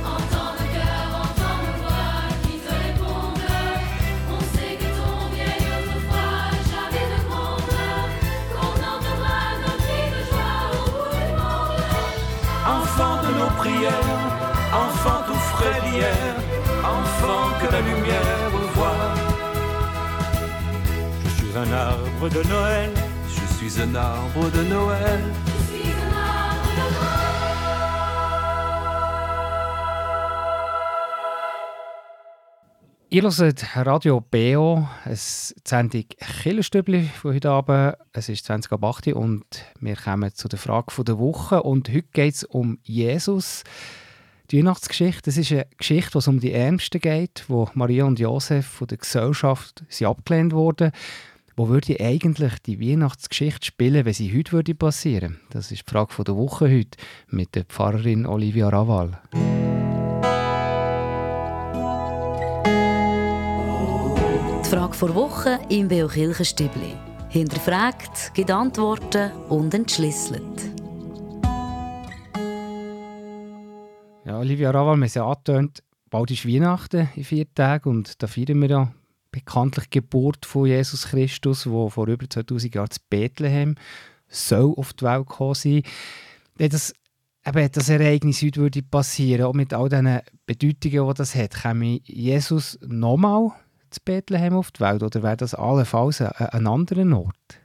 entend 0.05 0.51
le 0.59 0.67
cœur, 0.75 1.07
entend 1.23 1.57
nos 1.63 1.77
voix 1.81 2.19
qui 2.43 2.59
te 2.59 2.73
répondent. 2.87 3.53
On 4.35 4.41
sait 4.53 4.75
que 4.81 4.89
ton 4.99 5.31
vieil 5.33 5.63
autrefois 5.79 6.41
jamais 6.73 7.07
ne 7.13 7.21
gronde, 7.29 7.71
qu'on 8.53 8.75
entendra 8.93 9.39
nos 9.63 9.77
cris 9.85 10.09
de 10.15 10.21
joie 10.29 10.59
au 10.75 10.91
bout 10.91 11.15
du 11.15 11.33
monde. 11.39 11.87
enfants 12.67 13.19
de 13.23 13.31
nos 13.39 13.53
prières, 13.63 14.25
enfants 14.75 15.23
tout 15.29 15.43
frais 15.55 15.81
d'hier, 15.87 16.35
enfants 16.83 17.49
que 17.61 17.73
la 17.73 17.81
lumière 17.81 18.51
voit. 18.75 19.15
Je 21.25 21.31
suis 21.31 21.57
un 21.57 21.73
arbre 21.73 22.29
de 22.29 22.43
Noël, 22.49 22.91
Je 23.29 23.55
suis 23.55 23.81
un 23.81 23.95
arbre 23.95 24.51
de 24.51 24.63
Noël. 24.65 25.21
Ihr 33.13 33.25
hört 33.25 33.77
Radio 33.77 34.23
BO, 34.23 34.89
eine 35.05 35.17
Sendung 35.17 36.05
Killerstübli 36.43 37.03
von 37.03 37.35
heute 37.35 37.51
Abend. 37.51 37.97
Es 38.15 38.31
ist 38.31 38.47
20 38.47 38.73
ab 38.73 38.83
8 38.83 39.09
Uhr 39.09 39.17
und 39.17 39.45
wir 39.81 39.97
kommen 39.97 40.35
zu 40.35 40.49
der 40.49 40.59
Frage 40.59 41.05
der 41.05 41.19
Woche. 41.19 41.63
Und 41.63 41.91
heute 41.91 42.09
geht 42.15 42.37
es 42.37 42.45
um 42.45 42.79
Jesus. 42.85 43.65
Die 44.51 44.57
Weihnachtsgeschichte, 44.57 45.25
das 45.27 45.37
ist 45.37 45.53
eine 45.53 45.67
Geschichte, 45.77 46.15
wo 46.15 46.21
es 46.21 46.29
um 46.29 46.41
die 46.41 46.53
Ärmsten 46.53 47.03
geht, 47.03 47.45
wo 47.49 47.69
Maria 47.75 48.07
und 48.07 48.19
Josef 48.19 48.65
von 48.65 48.87
der 48.87 48.97
Gesellschaft 48.97 49.85
sind 49.91 50.07
abgelehnt 50.07 50.55
wurden. 50.55 50.91
Wo 51.55 51.69
würde 51.69 52.01
eigentlich 52.01 52.63
die 52.63 52.81
Weihnachtsgeschichte 52.81 53.67
spielen, 53.67 54.07
wenn 54.07 54.15
sie 54.15 54.35
heute 54.35 54.53
würde 54.53 54.75
passieren? 54.75 55.39
Das 55.51 55.71
ist 55.71 55.87
die 55.87 55.91
Frage 55.91 56.25
der 56.25 56.35
Woche 56.35 56.65
heute 56.65 56.97
mit 57.29 57.57
der 57.57 57.65
Pfarrerin 57.65 58.25
Olivia 58.25 58.71
Raval. 58.71 59.21
Frage 64.73 64.95
vor 64.95 65.15
Woche 65.15 65.61
im 65.69 65.89
Beo 65.89 66.09
Kirchenstübli. 66.09 66.95
Hinterfragt, 67.29 68.33
gibt 68.33 68.51
Antworten 68.51 69.31
und 69.51 69.75
entschlüsselt. 69.75 70.43
Ja, 74.25 74.39
Olivia 74.39 74.71
Raval, 74.71 74.97
wir 74.97 75.09
haben 75.09 75.29
angetönt, 75.29 75.83
bald 76.09 76.31
ist 76.31 76.49
Weihnachten 76.49 77.11
in 77.17 77.25
vier 77.25 77.53
Tagen 77.53 77.91
und 77.91 78.23
da 78.23 78.27
feiern 78.27 78.63
wir 78.63 78.71
ja 78.71 78.93
bekanntlich 79.31 79.91
die 79.91 80.01
Geburt 80.01 80.47
von 80.47 80.65
Jesus 80.65 81.09
Christus, 81.09 81.69
wo 81.69 81.91
vor 81.91 82.09
über 82.09 82.27
2000 82.27 82.75
Jahren 82.75 82.91
zu 82.91 83.01
Bethlehem 83.11 83.75
soll 84.29 84.73
auf 84.79 84.95
die 84.95 85.05
Welt 85.05 85.29
gekommen 85.29 85.55
sein. 85.55 85.83
Wenn 86.57 86.71
das, 86.71 86.95
eben 87.45 87.71
das 87.71 87.91
Ereignis 87.91 88.41
heute 88.41 88.63
würde 88.63 88.83
passieren, 88.83 89.45
auch 89.45 89.53
mit 89.53 89.75
all 89.75 89.91
diesen 89.91 90.21
Bedeutungen, 90.47 91.09
die 91.09 91.15
das 91.15 91.35
hat, 91.35 91.61
käme 91.61 92.01
Jesus 92.05 92.79
nochmal 92.81 93.53
zu 93.93 94.01
Bethlehem 94.05 94.55
auf 94.55 94.71
die 94.71 94.81
Welt 94.81 95.03
oder 95.03 95.23
wäre 95.23 95.37
das 95.37 95.55
allenfalls 95.55 96.21
ein, 96.21 96.33
ein 96.33 96.67
anderer 96.67 97.17
Ort? 97.17 97.61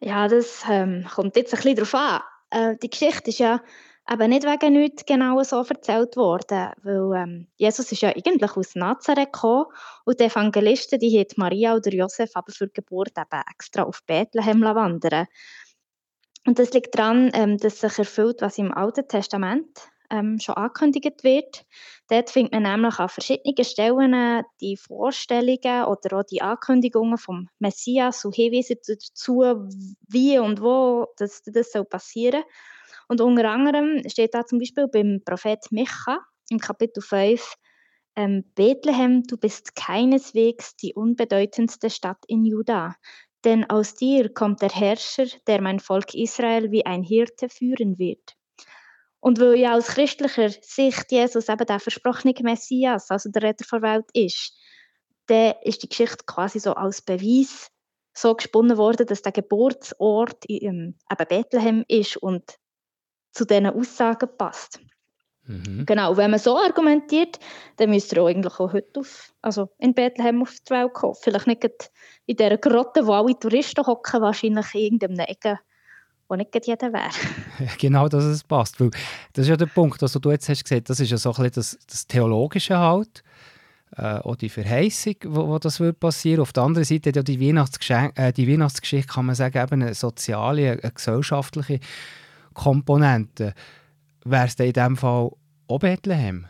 Ja, 0.00 0.28
das 0.28 0.62
ähm, 0.70 1.04
kommt 1.12 1.36
jetzt 1.36 1.52
ein 1.54 1.56
bisschen 1.56 1.76
darauf 1.76 1.94
an. 1.94 2.20
Äh, 2.50 2.76
die 2.82 2.90
Geschichte 2.90 3.30
ist 3.30 3.38
ja 3.38 3.60
eben 4.10 4.30
nicht 4.30 4.44
wegen 4.44 4.72
nichts 4.72 5.04
genau 5.04 5.42
so 5.42 5.62
erzählt 5.62 6.16
worden, 6.16 6.70
weil 6.82 7.22
ähm, 7.22 7.46
Jesus 7.56 7.92
ist 7.92 8.02
ja 8.02 8.10
eigentlich 8.10 8.56
aus 8.56 8.74
Nazareth 8.74 9.32
gekommen 9.32 9.66
und 10.04 10.18
die 10.20 10.24
Evangelisten, 10.24 10.98
die 10.98 11.18
haben 11.18 11.34
Maria 11.36 11.74
oder 11.74 11.92
Josef 11.92 12.30
aber 12.34 12.52
für 12.52 12.68
die 12.68 12.74
Geburt 12.74 13.12
eben 13.18 13.42
extra 13.52 13.82
auf 13.82 14.02
Bethlehem 14.04 14.62
wandern 14.62 15.26
Und 16.46 16.58
das 16.58 16.72
liegt 16.72 16.96
daran, 16.96 17.30
ähm, 17.34 17.58
dass 17.58 17.80
sich 17.80 17.98
erfüllt, 17.98 18.40
was 18.40 18.58
im 18.58 18.72
Alten 18.72 19.06
Testament 19.08 19.90
ähm, 20.10 20.38
schon 20.38 20.56
angekündigt 20.56 21.22
wird. 21.22 21.66
Dort 22.10 22.30
findet 22.30 22.52
man 22.54 22.62
nämlich 22.62 22.98
an 22.98 23.08
verschiedenen 23.08 23.64
Stellen 23.64 24.14
äh, 24.14 24.42
die 24.60 24.76
Vorstellungen 24.76 25.84
oder 25.84 26.18
auch 26.18 26.24
die 26.24 26.40
Ankündigungen 26.42 27.18
vom 27.18 27.48
Messias 27.58 28.24
und 28.24 28.34
Hinweise 28.34 28.76
dazu, 28.76 29.42
wie 30.08 30.38
und 30.38 30.62
wo 30.62 31.06
das, 31.18 31.42
das 31.44 31.72
soll 31.72 31.84
passieren 31.84 32.44
Und 33.08 33.20
unter 33.20 33.50
anderem 33.50 34.02
steht 34.08 34.34
da 34.34 34.46
zum 34.46 34.58
Beispiel 34.60 34.88
beim 34.88 35.22
Prophet 35.24 35.60
Micha 35.72 36.20
im 36.50 36.60
Kapitel 36.60 37.02
5, 37.02 37.56
ähm, 38.16 38.44
Bethlehem, 38.54 39.24
du 39.24 39.36
bist 39.36 39.76
keineswegs 39.76 40.76
die 40.76 40.94
unbedeutendste 40.94 41.90
Stadt 41.90 42.24
in 42.28 42.46
Juda, 42.46 42.96
denn 43.44 43.68
aus 43.70 43.94
dir 43.96 44.32
kommt 44.32 44.62
der 44.62 44.70
Herrscher, 44.70 45.26
der 45.46 45.62
mein 45.62 45.80
Volk 45.80 46.14
Israel 46.14 46.70
wie 46.72 46.86
ein 46.86 47.02
Hirte 47.02 47.50
führen 47.50 47.98
wird. 47.98 48.37
Und 49.20 49.40
weil 49.40 49.56
ja 49.56 49.76
aus 49.76 49.88
christlicher 49.88 50.50
Sicht 50.50 51.10
Jesus 51.10 51.48
eben 51.48 51.66
der 51.66 51.80
versprochene 51.80 52.34
Messias, 52.42 53.10
also 53.10 53.30
der 53.30 53.42
Retter 53.42 53.64
der 53.72 53.82
Welt 53.82 54.06
ist, 54.12 54.56
dann 55.26 55.54
ist 55.62 55.82
die 55.82 55.88
Geschichte 55.88 56.24
quasi 56.26 56.60
so 56.60 56.74
als 56.74 57.02
Beweis 57.02 57.70
so 58.14 58.34
gesponnen 58.34 58.76
worden, 58.76 59.06
dass 59.06 59.22
der 59.22 59.32
Geburtsort 59.32 60.44
in, 60.46 60.96
eben 61.10 61.28
Bethlehem 61.28 61.84
ist 61.88 62.16
und 62.16 62.58
zu 63.32 63.44
diesen 63.44 63.66
Aussagen 63.66 64.28
passt. 64.36 64.80
Mhm. 65.48 65.84
Genau, 65.86 66.16
wenn 66.16 66.30
man 66.30 66.40
so 66.40 66.58
argumentiert, 66.58 67.38
dann 67.76 67.90
müsste 67.90 68.16
er 68.16 68.22
auch 68.22 68.28
eigentlich 68.28 68.60
auch 68.60 68.72
heute 68.72 69.00
auf, 69.00 69.32
also 69.40 69.68
in 69.78 69.94
Bethlehem 69.94 70.42
auf 70.42 70.54
die 70.68 70.70
Welt 70.70 70.92
kommen. 70.92 71.16
Vielleicht 71.20 71.46
nicht 71.46 71.90
in 72.26 72.36
dieser 72.36 72.58
Grotte, 72.58 73.06
wo 73.06 73.12
alle 73.12 73.38
Touristen 73.38 73.86
hocken, 73.86 74.20
wahrscheinlich 74.20 74.74
in 74.74 74.80
irgendeiner 74.80 75.28
Ecke, 75.28 75.58
wo 76.28 76.36
nicht 76.36 76.54
jeder 76.66 76.92
wäre. 76.92 77.10
Genau, 77.78 78.08
dass 78.08 78.24
es 78.24 78.44
passt. 78.44 78.80
Weil 78.80 78.90
das 79.32 79.44
ist 79.44 79.48
ja 79.48 79.56
der 79.56 79.66
Punkt, 79.66 80.02
also 80.02 80.18
du 80.18 80.30
jetzt 80.30 80.48
hast 80.48 80.64
gesagt, 80.64 80.90
das 80.90 81.00
ist 81.00 81.10
ja 81.10 81.16
so 81.16 81.30
ein 81.30 81.34
bisschen 81.36 81.52
das, 81.54 81.78
das 81.86 82.06
Theologische 82.06 82.78
halt, 82.78 83.22
äh, 83.96 84.18
auch 84.18 84.36
die 84.36 84.48
Verheißung, 84.50 85.14
wo, 85.26 85.48
wo 85.48 85.58
das 85.58 85.80
wird 85.80 85.98
passieren. 85.98 86.40
Auf 86.40 86.52
der 86.52 86.64
anderen 86.64 86.84
Seite 86.84 87.10
hat 87.10 87.16
ja 87.16 87.22
die, 87.22 87.40
Weihnachtsgeschenk, 87.40 88.18
äh, 88.18 88.32
die 88.32 88.50
Weihnachtsgeschichte, 88.50 89.12
kann 89.12 89.26
man 89.26 89.34
sagen, 89.34 89.58
eben 89.58 89.82
eine 89.82 89.94
soziale, 89.94 90.72
eine 90.72 90.92
gesellschaftliche 90.92 91.80
Komponente. 92.52 93.54
Wäre 94.24 94.46
es 94.46 94.56
dann 94.56 94.66
in 94.66 94.72
diesem 94.74 94.96
Fall 94.96 95.30
auch 95.68 95.78
Bethlehem? 95.78 96.46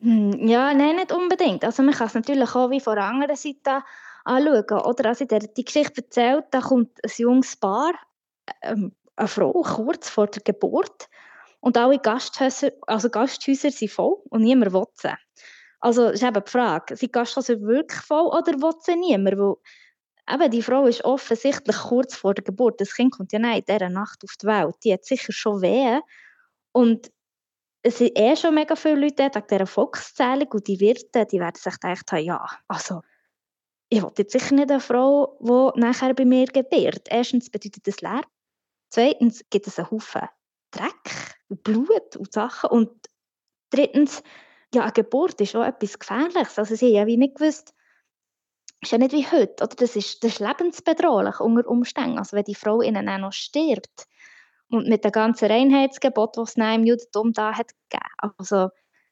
Hm, 0.00 0.46
Ja, 0.46 0.72
nein, 0.74 0.96
nicht 0.96 1.12
unbedingt. 1.12 1.64
Also 1.64 1.82
man 1.82 1.94
kann 1.94 2.06
es 2.06 2.14
natürlich 2.14 2.54
auch 2.54 2.70
wie 2.70 2.80
von 2.80 2.94
der 2.94 3.04
anderen 3.04 3.36
Seite 3.36 3.82
anschauen. 4.24 4.80
Oder 4.80 5.10
als 5.10 5.20
ich 5.20 5.28
die 5.28 5.64
Geschichte 5.64 6.02
erzählt, 6.02 6.46
da 6.50 6.60
kommt 6.60 6.98
ein 7.04 7.10
junges 7.16 7.56
Paar, 7.56 7.92
ähm, 8.62 8.92
eine 9.16 9.28
Frau, 9.28 9.52
kurz 9.52 10.08
vor 10.08 10.26
der 10.26 10.42
Geburt 10.42 11.08
und 11.60 11.76
alle 11.76 11.98
Gasthäuser, 11.98 12.72
also 12.86 13.08
Gasthäuser 13.08 13.70
sind 13.70 13.90
voll 13.90 14.16
und 14.30 14.42
niemand 14.42 14.72
will 14.72 14.86
sie. 14.94 15.14
Also 15.80 16.08
ist 16.08 16.22
eben 16.22 16.42
die 16.44 16.50
Frage, 16.50 16.96
sind 16.96 17.12
Gasthäuser 17.12 17.60
wirklich 17.60 18.00
voll 18.00 18.26
oder 18.26 18.52
will 18.54 18.74
sie 18.80 18.96
niemand? 18.96 19.38
Weil 19.38 19.54
eben, 20.34 20.50
die 20.50 20.62
Frau 20.62 20.86
ist 20.86 21.04
offensichtlich 21.04 21.76
kurz 21.76 22.16
vor 22.16 22.34
der 22.34 22.44
Geburt. 22.44 22.80
Das 22.80 22.94
Kind 22.94 23.12
kommt 23.12 23.32
ja 23.32 23.38
nicht 23.38 23.68
in 23.68 23.74
dieser 23.74 23.90
Nacht 23.90 24.24
auf 24.24 24.34
die 24.40 24.46
Welt. 24.46 24.74
Die 24.82 24.92
hat 24.92 25.04
sicher 25.04 25.32
schon 25.32 25.62
Wehen. 25.62 26.00
Und 26.72 27.10
es 27.82 27.98
sind 27.98 28.18
eh 28.18 28.34
schon 28.34 28.54
mega 28.54 28.76
viele 28.76 29.00
Leute 29.00 29.24
wegen 29.24 29.46
dieser 29.48 29.66
Volkszählung 29.66 30.48
und 30.52 30.66
die 30.66 30.80
Wirte, 30.80 31.26
die 31.26 31.38
werden 31.38 31.56
sich 31.56 31.78
gedacht 31.78 32.10
haben, 32.12 32.24
ja, 32.24 32.46
also 32.66 33.02
ich 33.88 34.02
will 34.02 34.12
jetzt 34.18 34.32
sicher 34.32 34.54
nicht 34.54 34.70
eine 34.70 34.80
Frau, 34.80 35.38
die 35.40 35.80
nachher 35.80 36.14
bei 36.14 36.24
mir 36.24 36.46
gebärt. 36.46 37.06
Erstens 37.10 37.50
bedeutet 37.50 37.86
das 37.86 38.00
Lärm. 38.00 38.24
Zweitens 38.90 39.44
gibt 39.50 39.66
es 39.66 39.78
einen 39.78 39.90
Haufen 39.90 40.28
Dreck, 40.70 41.36
Blut 41.48 42.16
und 42.16 42.32
Sachen. 42.32 42.70
Und 42.70 42.90
drittens, 43.70 44.22
ja, 44.74 44.82
eine 44.82 44.92
Geburt 44.92 45.40
ist 45.40 45.54
auch 45.54 45.64
etwas 45.64 45.98
Gefährliches. 45.98 46.58
Also 46.58 46.74
sie 46.74 46.86
haben 46.86 46.94
ja 46.94 47.06
wie 47.06 47.16
nicht 47.16 47.36
gewusst, 47.36 47.74
ist 48.82 48.92
ja 48.92 48.98
nicht 48.98 49.12
wie 49.12 49.26
heute, 49.26 49.64
oder? 49.64 49.76
Das 49.76 49.96
ist, 49.96 50.22
das 50.22 50.32
ist 50.32 50.40
lebensbedrohlich 50.40 51.40
unter 51.40 51.68
Umständen. 51.68 52.18
Also 52.18 52.36
wenn 52.36 52.44
die 52.44 52.54
Frau 52.54 52.82
ihnen 52.82 53.08
auch 53.08 53.18
noch 53.18 53.32
stirbt 53.32 54.06
und 54.68 54.88
mit 54.88 55.04
dem 55.04 55.12
ganzen 55.12 55.50
Reinheitsgebot, 55.50 56.36
das 56.36 56.50
es 56.50 56.56
im 56.56 56.84
Judentum 56.84 57.32
da 57.32 57.56
hat 57.56 57.68
gegeben. 57.88 58.34
Also 58.38 58.68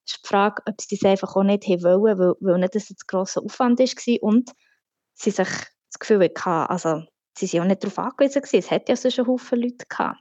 ist 0.06 0.24
die 0.24 0.28
Frage, 0.28 0.62
ob 0.66 0.80
sie 0.80 0.96
das 0.96 1.08
einfach 1.08 1.36
auch 1.36 1.42
nicht 1.42 1.66
wollen, 1.68 2.18
weil, 2.18 2.34
weil 2.40 2.58
nicht 2.58 2.74
das 2.74 2.90
ein 2.90 2.96
grosser 3.06 3.42
Aufwand 3.42 3.78
war 3.78 4.22
und 4.22 4.50
sie 5.14 5.30
sich 5.30 5.48
das 5.48 5.98
Gefühl 5.98 6.22
hatten, 6.22 6.70
also 6.70 7.02
sie 7.36 7.46
sind 7.46 7.60
auch 7.60 7.66
nicht 7.66 7.82
darauf 7.82 7.98
angewiesen 7.98 8.42
es 8.52 8.70
hat 8.70 8.88
ja 8.88 8.96
sonst 8.96 9.18
einen 9.18 9.28
Haufen 9.28 9.60
Leute 9.60 9.86
gehabt. 9.88 10.20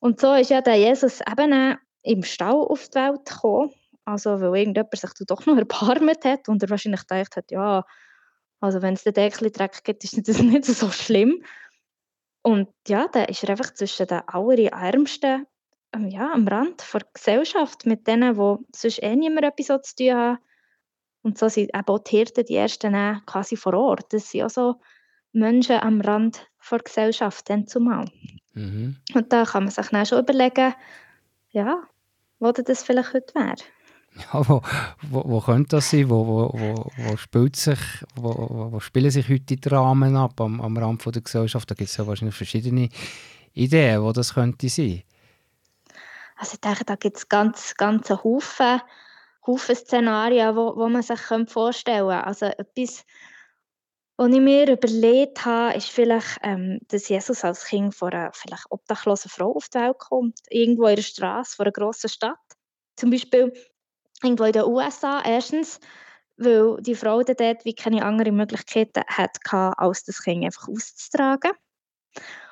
Und 0.00 0.20
so 0.20 0.34
ist 0.34 0.50
ja 0.50 0.60
der 0.60 0.76
Jesus 0.76 1.20
eben 1.20 1.76
im 2.02 2.22
Stall 2.22 2.54
auf 2.54 2.88
die 2.88 2.94
Welt 2.96 3.24
gekommen, 3.26 3.72
also 4.04 4.40
weil 4.40 4.56
irgendjemand 4.60 4.96
sich 4.96 5.10
doch 5.26 5.44
noch 5.46 5.56
erbarmt 5.56 6.24
hat 6.24 6.48
und 6.48 6.62
er 6.62 6.70
wahrscheinlich 6.70 7.06
gedacht 7.06 7.36
hat, 7.36 7.50
ja, 7.50 7.84
also 8.60 8.82
wenn 8.82 8.94
es 8.94 9.04
den 9.04 9.14
Deckel 9.14 9.50
Dreck 9.50 9.84
gibt, 9.84 10.04
ist 10.04 10.16
das 10.28 10.40
nicht 10.40 10.64
so 10.64 10.90
schlimm. 10.90 11.42
Und 12.42 12.68
ja, 12.86 13.08
da 13.08 13.24
ist 13.24 13.42
er 13.42 13.50
einfach 13.50 13.74
zwischen 13.74 14.06
den 14.06 14.22
allerärmsten, 14.26 15.46
ähm, 15.92 16.08
ja, 16.08 16.32
am 16.32 16.46
Rand 16.46 16.84
der 16.92 17.02
Gesellschaft, 17.12 17.86
mit 17.86 18.06
denen, 18.06 18.34
die 18.34 18.76
sonst 18.76 19.02
eh 19.02 19.16
niemand 19.16 19.46
etwas 19.46 19.88
zu 19.88 19.96
tun 19.96 20.14
haben. 20.14 20.38
Und 21.22 21.38
so 21.38 21.48
sind 21.48 21.74
eben 21.74 21.86
auch 21.86 21.98
die 21.98 22.16
Hirten 22.16 22.44
die 22.46 22.56
Ersten 22.56 22.94
auch 22.94 23.24
quasi 23.26 23.56
vor 23.56 23.74
Ort. 23.74 24.12
Das 24.12 24.30
sind 24.30 24.44
auch 24.44 24.50
so 24.50 24.80
Menschen 25.32 25.76
am 25.76 26.00
Rand 26.00 26.46
der 26.70 26.78
Gesellschaft, 26.78 27.48
dann 27.48 27.66
zumal. 27.66 28.10
Mhm. 28.54 28.96
Und 29.14 29.32
da 29.32 29.44
kann 29.44 29.64
man 29.64 29.72
sich 29.72 29.86
dann 29.88 30.06
schon 30.06 30.20
überlegen, 30.20 30.74
ja, 31.50 31.82
wo 32.38 32.52
das 32.52 32.82
vielleicht 32.82 33.14
heute 33.14 33.34
wäre. 33.34 33.56
Ja, 34.32 34.48
wo, 34.48 34.62
wo, 35.10 35.22
wo 35.26 35.40
könnte 35.40 35.76
das 35.76 35.90
sein? 35.90 36.08
Wo, 36.10 36.26
wo, 36.26 36.50
wo, 36.52 36.90
wo, 36.96 37.16
spielt 37.16 37.54
sich, 37.54 37.78
wo, 38.16 38.34
wo, 38.34 38.72
wo 38.72 38.80
spielen 38.80 39.12
sich 39.12 39.28
heute 39.28 39.44
die 39.44 39.60
Dramen 39.60 40.16
ab 40.16 40.40
am, 40.40 40.60
am 40.60 40.76
Rand 40.76 41.02
von 41.02 41.12
der 41.12 41.22
Gesellschaft? 41.22 41.70
Da 41.70 41.74
gibt 41.76 41.90
es 41.90 41.98
ja 41.98 42.06
wahrscheinlich 42.06 42.34
verschiedene 42.34 42.88
Ideen, 43.52 44.02
wo 44.02 44.10
das 44.10 44.34
könnte 44.34 44.68
sein. 44.68 45.02
Also 46.38 46.54
ich 46.54 46.60
denke, 46.60 46.84
da 46.84 46.94
gibt 46.94 47.16
es 47.16 47.28
ganz, 47.28 47.74
ganz 47.74 48.10
einen 48.10 48.22
Haufen, 48.22 48.80
Haufen 49.44 49.74
Szenarien, 49.74 50.54
wo 50.54 50.88
man 50.88 51.02
sich 51.02 51.18
vorstellen 51.48 52.08
könnte. 52.08 52.24
Also 52.24 52.46
etwas, 52.46 53.04
was 54.16 54.30
ich 54.30 54.40
mir 54.40 54.70
überlegt 54.70 55.44
habe, 55.44 55.76
ist 55.76 55.90
vielleicht, 55.90 56.38
ähm, 56.42 56.78
dass 56.88 57.08
Jesus 57.08 57.44
als 57.44 57.64
Kind 57.64 57.92
von 57.92 58.12
einer 58.12 58.32
vielleicht 58.34 58.66
obdachlosen 58.70 59.30
Frau 59.30 59.52
auf 59.52 59.68
die 59.68 59.80
Welt 59.80 59.98
kommt. 59.98 60.38
Irgendwo 60.48 60.86
in 60.86 60.96
der 60.96 61.02
Straße 61.02 61.56
von 61.56 61.66
einer 61.66 61.72
grossen 61.72 62.08
Stadt. 62.08 62.38
Zum 62.94 63.10
Beispiel 63.10 63.52
irgendwo 64.22 64.44
in 64.44 64.52
den 64.52 64.64
USA. 64.64 65.22
Erstens, 65.24 65.80
weil 66.36 66.76
die 66.80 66.94
Frau 66.94 67.20
dort 67.24 67.64
wie 67.64 67.74
keine 67.74 68.04
andere 68.04 68.30
Möglichkeiten 68.30 69.02
hatte, 69.08 69.40
als 69.76 70.04
das 70.04 70.22
Kind 70.22 70.44
einfach 70.44 70.68
auszutragen. 70.68 71.50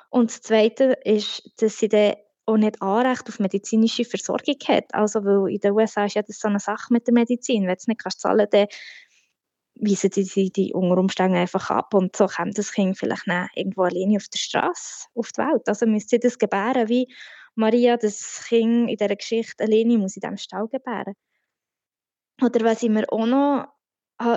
Und 0.09 0.29
das 0.29 0.41
Zweite 0.41 0.97
ist, 1.05 1.49
dass 1.61 1.77
sie 1.77 1.87
dann 1.87 2.15
auch 2.47 2.57
nicht 2.57 2.81
Anrecht 2.81 3.27
auf 3.27 3.39
medizinische 3.39 4.05
Versorgung 4.05 4.55
hat. 4.67 4.93
Also, 4.93 5.23
weil 5.23 5.53
in 5.53 5.59
den 5.59 5.73
USA 5.73 6.05
ist 6.05 6.15
ja 6.15 6.21
das 6.21 6.39
so 6.39 6.47
eine 6.47 6.59
Sache 6.59 6.91
mit 6.91 7.05
der 7.05 7.13
Medizin. 7.13 7.63
Wenn 7.63 7.69
du 7.69 7.77
es 7.77 7.87
nicht 7.87 8.01
kannst 8.01 8.21
zahlen 8.21 8.47
dann 8.49 8.67
weisen 9.79 10.09
die, 10.09 10.23
die, 10.23 10.51
die 10.51 10.73
unter 10.73 11.23
einfach 11.25 11.69
ab 11.69 11.93
und 11.93 12.15
so 12.15 12.25
kommt 12.25 12.57
das 12.57 12.71
Kind 12.71 12.97
vielleicht 12.97 13.27
irgendwo 13.55 13.83
alleine 13.83 14.17
auf 14.17 14.27
der 14.27 14.39
Straße 14.39 15.07
auf 15.13 15.31
die 15.31 15.41
Welt. 15.41 15.67
Also 15.67 15.85
müsste 15.85 16.15
sie 16.15 16.19
das 16.19 16.39
gebären, 16.39 16.89
wie 16.89 17.07
Maria 17.55 17.97
das 17.97 18.45
Kind 18.47 18.89
in 18.89 18.97
dieser 18.97 19.15
Geschichte 19.15 19.63
alleine 19.63 19.97
muss 19.97 20.15
in 20.15 20.21
diesem 20.21 20.37
Stall 20.37 20.67
gebären. 20.67 21.13
Oder 22.41 22.65
was 22.65 22.83
ich 22.83 22.89
mir 22.89 23.05
auch 23.11 23.25
noch 23.25 23.67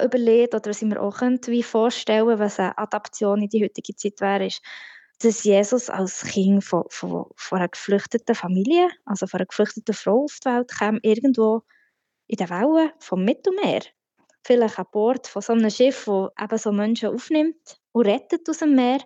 überlegt 0.05 0.55
oder 0.55 0.71
was 0.71 0.83
ich 0.83 0.89
mir 0.89 1.01
auch 1.01 1.19
könnte, 1.19 1.51
wie 1.53 1.63
vorstellen, 1.63 2.39
was 2.39 2.59
eine 2.59 2.77
Adaption 2.77 3.43
in 3.43 3.49
die 3.49 3.65
heutige 3.65 3.95
Zeit 3.95 4.21
wäre, 4.21 4.47
ist, 4.47 4.63
dass 5.23 5.45
Jesus 5.45 5.91
als 5.91 6.23
Kind 6.25 6.65
von, 6.65 6.85
von, 6.89 7.27
von 7.37 7.59
einer 7.59 7.69
geflüchteten 7.69 8.35
Familie, 8.35 8.89
also 9.05 9.27
von 9.27 9.39
einer 9.41 9.47
geflüchteten 9.47 9.95
Frau 9.95 10.25
auf 10.25 10.39
die 10.43 10.49
Welt 10.49 10.71
kam, 10.71 10.99
irgendwo 11.03 11.63
in 12.27 12.37
den 12.37 12.49
Wellen 12.49 12.91
vom 12.99 13.25
Mittelmeer. 13.25 13.83
Vielleicht 14.43 14.79
an 14.79 14.87
Bord 14.91 15.27
von 15.27 15.43
so 15.43 15.53
einem 15.53 15.71
Schiff, 15.71 16.07
das 16.07 16.31
eben 16.41 16.59
so 16.59 16.73
Menschen 16.73 17.11
aufnimmt 17.11 17.81
und 17.93 18.07
rettet 18.07 18.49
aus 18.49 18.59
dem 18.59 18.75
Meer. 18.75 19.01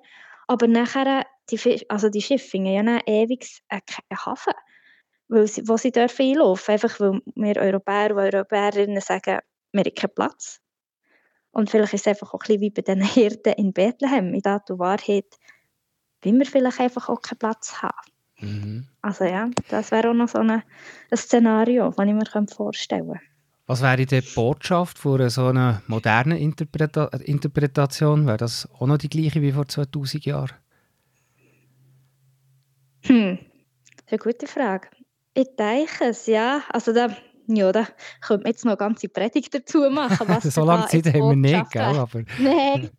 Aber 0.46 0.68
nachher, 0.68 1.26
die, 1.50 1.84
also 1.88 2.08
die 2.08 2.22
Schiffe 2.22 2.48
finden 2.48 2.72
ja 2.72 2.82
dann 2.84 3.00
ewig 3.06 3.62
einen 3.68 3.82
einen 4.08 4.24
Hafen, 4.24 4.52
weil 5.26 5.48
sie, 5.48 5.66
wo 5.66 5.76
sie 5.76 5.90
dürfen 5.90 6.26
einlaufen. 6.26 6.74
Einfach 6.74 7.00
weil 7.00 7.20
wir 7.34 7.56
Europäer 7.56 8.12
und 8.12 8.18
Europäerinnen 8.18 9.00
sagen, 9.00 9.40
wir 9.72 9.84
haben 9.84 9.94
keinen 9.94 10.14
Platz. 10.14 10.60
Und 11.50 11.70
vielleicht 11.70 11.94
ist 11.94 12.02
es 12.02 12.08
einfach 12.08 12.34
auch 12.34 12.40
ein 12.40 12.46
bisschen 12.46 12.60
wie 12.60 12.70
bei 12.70 12.82
den 12.82 13.02
Hirten 13.02 13.54
in 13.54 13.72
Bethlehem, 13.72 14.34
in 14.34 14.42
und 14.44 14.78
Wahrheit, 14.78 15.36
wie 16.24 16.32
wir 16.32 16.46
vielleicht 16.46 16.80
einfach 16.80 17.08
auch 17.08 17.20
keinen 17.20 17.38
Platz 17.38 17.82
haben. 17.82 18.10
Mhm. 18.40 18.86
Also 19.02 19.24
ja, 19.24 19.48
das 19.68 19.90
wäre 19.90 20.10
auch 20.10 20.14
noch 20.14 20.28
so 20.28 20.38
eine, 20.38 20.62
ein 21.10 21.16
Szenario, 21.16 21.90
das 21.90 22.06
ich 22.06 22.12
mir 22.12 22.46
vorstellen 22.46 23.06
könnte. 23.06 23.20
Was 23.66 23.80
wäre 23.80 24.04
die 24.04 24.20
Botschaft 24.20 24.98
von 24.98 25.28
so 25.30 25.46
einer 25.46 25.82
modernen 25.86 26.36
Interpreta 26.36 27.06
Interpretation? 27.24 28.26
Wäre 28.26 28.36
das 28.36 28.68
auch 28.78 28.86
noch 28.86 28.98
die 28.98 29.08
gleiche 29.08 29.40
wie 29.40 29.52
vor 29.52 29.66
2000 29.66 30.26
Jahren? 30.26 30.52
Hm, 33.06 33.38
das 33.38 34.04
ist 34.04 34.12
eine 34.12 34.18
gute 34.18 34.46
Frage. 34.46 34.88
Ich 35.32 35.48
denke 35.58 36.04
es, 36.04 36.26
ja. 36.26 36.62
Also 36.68 36.92
da, 36.92 37.08
ja, 37.46 37.72
da 37.72 37.86
könnte 38.20 38.44
man 38.44 38.52
jetzt 38.52 38.64
noch 38.66 38.72
eine 38.72 38.76
ganze 38.76 39.08
Predigt 39.08 39.54
dazu 39.54 39.88
machen. 39.90 40.26
So 40.50 40.64
lange 40.64 40.86
Zeit 40.86 41.06
haben 41.06 41.30
wir 41.30 41.36
nicht, 41.36 41.70
gell? 41.70 41.82
Aber 41.82 42.22
Nein, 42.38 42.90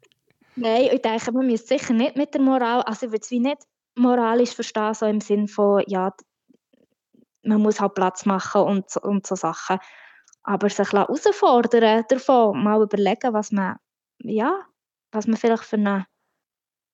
nein, 0.56 0.89
ich 0.91 1.02
denke, 1.02 1.32
man 1.32 1.48
müsste 1.48 1.78
sicher 1.78 1.94
nicht 1.94 2.15
mit 2.15 2.34
der 2.34 2.41
Moral, 2.41 2.82
also 2.84 3.06
ich 3.08 3.12
würde 3.12 3.24
es 3.24 3.32
wie 3.32 3.39
nicht 3.39 3.63
moralisch 3.96 4.52
verstehen, 4.56 4.94
so 4.94 5.06
im 5.06 5.22
Sinn 5.22 5.48
von, 5.48 5.84
ja, 5.88 6.13
man 7.44 7.62
muss 7.62 7.80
halt 7.80 7.94
Platz 7.94 8.26
machen 8.26 8.62
und, 8.62 8.89
so- 8.89 9.02
und 9.02 9.26
so 9.28 9.36
Sachen. 9.36 9.78
Aber 10.44 10.70
sich 10.70 10.91
herausfordern 10.91 12.04
davon, 12.10 12.63
mal 12.63 12.82
überlegen, 12.82 13.34
was 13.34 13.52
man, 13.52 13.78
ja, 14.20 14.65
was 15.12 15.28
man 15.28 15.38
vielleicht 15.38 15.63
für 15.63 15.78
eine 15.78 16.06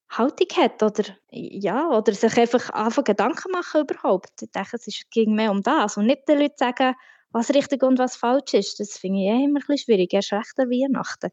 Haltung 0.10 0.48
hat 0.58 0.84
oder, 0.84 1.04
ja, 1.32 1.90
oder 1.90 2.14
sich 2.14 2.38
einfach 2.38 2.70
anfangen 2.72 3.06
Gedanken 3.06 3.52
machen 3.52 3.82
überhaupt. 3.82 4.42
Ich 4.42 4.52
denke, 4.52 4.76
es 4.78 5.04
ging 5.10 5.36
mehr 5.36 5.52
um 5.52 5.62
das 5.64 5.98
und 5.98 6.06
nicht 6.08 6.28
den 6.28 6.40
Leuten 6.40 6.58
sagen, 6.58 6.96
was 7.32 7.50
richtig 7.54 7.82
und 7.84 7.98
was 7.98 8.18
falsch 8.18 8.54
ist. 8.54 8.80
Das 8.80 8.98
finde 8.98 9.20
ich 9.22 9.28
eh 9.28 9.46
immer 9.46 9.60
ein 9.60 9.66
bisschen 9.68 9.78
schwierig, 9.78 10.14
erst 10.14 10.34
recht 10.34 10.60
an 10.60 10.70
Weihnachten. 10.70 11.32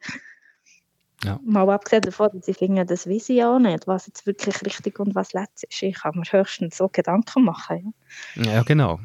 Ja. 1.25 1.41
Mal 1.45 1.69
abgesehen 1.69 2.03
davon, 2.03 2.31
dass 2.33 2.47
ich 2.47 2.59
finde, 2.59 2.87
das 2.87 3.09
weiß 3.09 3.31
ich 3.31 3.43
auch 3.43 3.59
nicht, 3.59 3.89
was 3.89 4.07
jetzt 4.07 4.27
wirklich 4.27 4.65
richtig 4.65 5.01
und 5.01 5.15
was 5.15 5.33
letzt 5.33 5.65
ist. 5.65 5.83
Ich 5.83 5.97
kann 5.97 6.17
mir 6.17 6.23
höchstens 6.23 6.77
so 6.77 6.89
Gedanken 6.89 7.45
machen. 7.45 7.93
Ja. 8.37 8.53
Ja, 8.53 8.63
genau. 8.63 9.01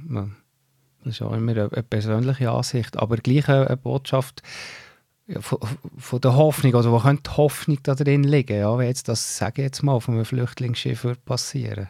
Das 1.03 1.15
ist 1.15 1.21
auch 1.21 1.33
immer 1.33 1.51
eine, 1.51 1.69
persönliche 1.69 2.51
Ansicht, 2.51 2.97
aber 2.97 3.17
gleich 3.17 3.49
eine, 3.49 3.75
Botschaft 3.77 4.43
von, 5.39 5.59
von 5.97 6.21
der 6.21 6.35
Hoffnung, 6.35 6.75
also 6.75 6.91
wo 6.91 6.99
könnte 6.99 7.23
die 7.23 7.37
Hoffnung 7.37 7.79
da 7.83 7.95
drin 7.95 8.23
liegen, 8.23 8.59
ja, 8.59 8.77
wenn 8.77 8.87
jetzt 8.87 9.07
das, 9.07 9.37
sage 9.37 9.61
ich 9.61 9.65
jetzt 9.65 9.83
mal, 9.83 9.99
von 9.99 10.15
einem 10.15 10.25
Flüchtlingsschiff 10.25 11.03
würde 11.03 11.19
passieren 11.21 11.89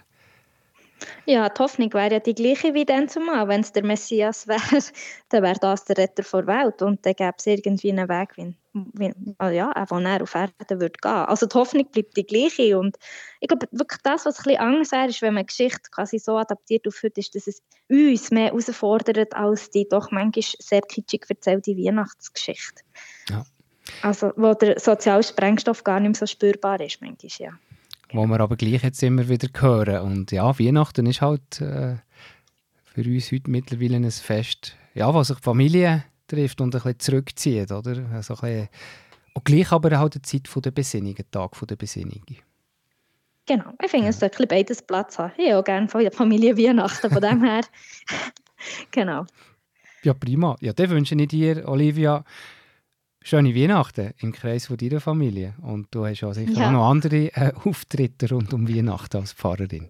Ja, 1.26 1.50
die 1.50 1.60
Hoffnung 1.60 1.94
wäre 1.94 2.14
ja 2.14 2.20
die 2.20 2.36
gleiche 2.36 2.74
wie 2.74 2.86
dann 2.86 3.10
zumal. 3.10 3.48
Wenn 3.48 3.62
es 3.62 3.72
der 3.72 3.84
Messias 3.84 4.48
wäre, 4.48 4.84
dann 5.30 5.44
wäre 5.44 5.60
das 5.60 5.86
der 5.86 5.98
Retter 5.98 6.24
der 6.24 6.48
Welt 6.48 6.82
und 6.82 7.06
dann 7.06 7.14
gäbe 7.14 7.34
es 7.38 7.46
irgendwie 7.46 7.92
einen 7.92 8.08
Weg, 8.08 8.38
wie, 8.38 8.56
ja, 8.74 9.86
wo 9.90 10.00
er 10.00 10.22
auf 10.24 10.36
Erden 10.36 10.54
würde 10.70 11.00
gehen. 11.02 11.12
Also 11.12 11.46
die 11.46 11.54
Hoffnung 11.56 11.86
bleibt 11.92 12.18
die 12.18 12.26
gleiche 12.26 12.80
und 12.80 12.98
ich 13.40 13.48
glaube 13.48 13.68
wirklich 13.72 14.02
das, 14.04 14.26
was 14.26 14.40
ein 14.40 14.44
bisschen 14.44 14.60
anders 14.60 14.92
wäre, 14.92 15.08
ist, 15.08 15.22
wenn 15.22 15.36
man 15.36 15.44
die 15.44 15.48
Geschichte 15.48 15.90
quasi 15.92 16.18
so 16.18 16.38
adaptiert 16.38 16.88
auf 16.88 17.00
heute, 17.04 17.20
ist, 17.20 17.36
dass 17.36 17.48
es 17.48 17.62
uns 17.90 18.32
mehr 18.32 18.48
herausfordert 18.48 19.36
als 19.36 19.70
die 19.70 19.88
doch 19.88 20.12
manchmal 20.12 20.44
sehr 20.60 20.82
kitschig 20.82 21.26
erzählte 21.30 21.72
Weihnachtsgeschichte. 21.78 22.82
Ja. 23.30 23.46
Also 24.02 24.32
wo 24.38 24.54
der 24.54 24.80
soziale 24.80 25.24
Sprengstoff 25.24 25.84
gar 25.84 26.00
nicht 26.00 26.10
mehr 26.10 26.16
so 26.16 26.26
spürbar 26.26 26.80
ist, 26.80 27.02
manchmal, 27.02 27.32
ja. 27.38 27.52
wo 28.12 28.26
wir 28.26 28.40
aber 28.40 28.56
gleich 28.56 28.82
jetzt 28.82 29.04
immer 29.04 29.28
wieder 29.28 29.50
hören. 29.60 30.02
Und 30.02 30.32
ja, 30.32 30.58
Weihnachten 30.58 31.06
ist 31.06 31.22
halt 31.22 31.62
äh, 31.62 31.98
für 32.86 33.04
uns 33.04 33.32
heute 33.32 33.52
mittlerweile 33.52 33.98
ein 33.98 34.10
Fest, 34.10 34.76
ja, 34.96 35.14
wo 35.14 35.22
sich 35.22 35.38
Familie 35.40 36.06
trifft 36.34 36.62
und 36.62 36.74
ein 36.76 36.82
bisschen 36.82 37.00
zurückzieht, 37.00 37.72
oder? 37.72 38.06
Also 38.14 38.36
ein 38.36 38.40
bisschen, 38.42 38.70
und 39.34 39.46
gleich 39.46 39.72
aber 39.72 39.98
halt 39.98 40.16
eine 40.16 40.22
Zeit 40.22 40.48
von 40.48 40.62
der 40.62 40.72
Besinnung, 40.72 41.16
ein 41.18 41.32
Tag 41.32 41.56
von 41.56 41.68
der 41.68 41.76
Besinnung. 41.76 42.24
Genau, 43.46 43.74
ich 43.84 43.92
finde, 43.92 44.08
es 44.08 44.20
sollte 44.20 44.36
ein 44.38 44.48
bisschen 44.48 44.48
beides 44.48 44.82
Platz 44.82 45.20
haben. 45.20 45.34
Ich 45.38 45.54
auch 45.54 45.64
gerne 45.64 45.88
Familie 46.12 46.58
Weihnachten, 46.58 47.10
von 47.12 47.22
dem 47.22 47.44
her. 47.44 47.62
genau. 48.92 49.26
Ja, 50.04 50.14
prima. 50.14 50.56
Ja, 50.62 50.74
dann 50.74 50.90
wünsche 50.90 51.16
ich 51.16 51.28
dir, 51.28 51.68
Olivia, 51.68 52.24
schöne 53.22 53.54
Weihnachten 53.56 54.14
im 54.20 54.32
Kreis 54.32 54.68
von 54.68 54.78
deiner 54.78 55.02
Familie. 55.02 55.56
Und 55.62 55.88
du 55.92 56.06
hast 56.06 56.22
ja 56.22 56.34
sicher 56.34 56.52
Ja. 56.54 56.68
auch 56.68 56.72
noch 56.72 56.90
andere 56.90 57.28
äh, 57.36 57.52
Auftritte 57.66 58.30
rund 58.30 58.54
um 58.54 58.68
Weihnachten 58.68 59.18
als 59.18 59.34
Pfarrerin. 59.34 59.90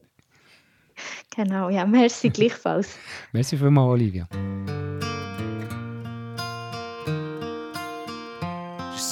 Genau, 1.35 1.69
ja, 1.69 1.85
merci 1.85 2.29
gleichfalls. 2.29 2.97
Merci 3.31 3.57
vielmals, 3.57 3.89
Olivia. 3.89 4.27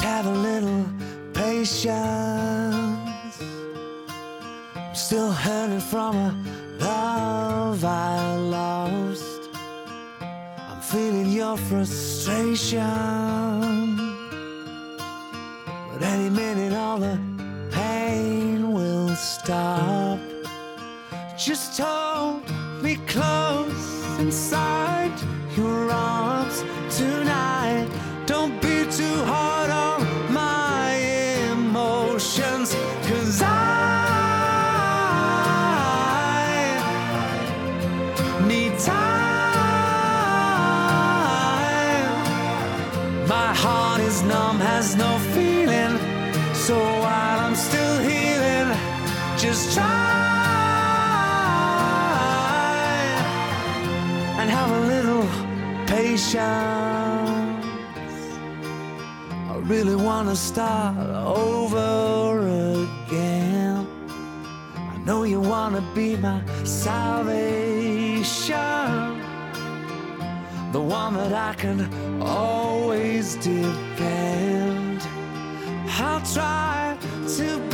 Have 0.01 0.25
a 0.25 0.31
little 0.31 0.85
patience. 1.31 1.91
I'm 4.75 4.95
still 4.95 5.31
hurting 5.31 5.79
from 5.79 6.15
a 6.15 6.35
love 6.79 7.85
I 7.85 8.35
lost. 8.35 9.41
I'm 10.21 10.81
feeling 10.81 11.31
your 11.31 11.55
frustration. 11.55 12.81
But 15.91 16.01
any 16.01 16.29
minute, 16.31 16.73
all 16.73 16.97
the 16.97 17.19
pain 17.69 18.73
will 18.73 19.15
stop. 19.15 20.17
Just 21.37 21.79
hold 21.79 22.41
me 22.81 22.95
close 23.05 24.19
inside 24.19 25.13
your 25.55 25.91
arms 25.91 26.63
tonight. 26.97 27.87
Don't 28.25 28.59
be 28.61 28.85
too 28.89 29.17
hard 29.25 29.50
need 38.47 38.77
time. 38.79 39.21
My 43.27 43.53
heart 43.53 44.01
is 44.01 44.21
numb, 44.23 44.59
has 44.59 44.95
no 44.95 45.17
feeling. 45.33 45.97
So 46.53 46.75
while 46.77 47.39
I'm 47.39 47.55
still 47.55 47.99
healing, 47.99 48.69
just 49.37 49.73
try 49.73 50.11
and 54.39 54.49
have 54.49 54.71
a 54.71 54.81
little 54.93 55.25
patience. 55.87 56.37
I 59.49 59.55
really 59.63 59.95
want 59.95 60.29
to 60.29 60.35
start 60.35 60.97
over 60.97 62.39
again. 62.83 63.87
I 64.75 64.97
know 65.05 65.23
you 65.23 65.39
want 65.39 65.75
to 65.75 65.81
be 65.95 66.15
my 66.17 66.41
salvation 66.63 67.70
the 70.71 70.81
one 70.81 71.15
that 71.15 71.33
I 71.33 71.53
can 71.53 72.21
always 72.21 73.35
depend. 73.35 75.01
I'll 75.99 76.21
try 76.21 76.97
to 77.35 77.70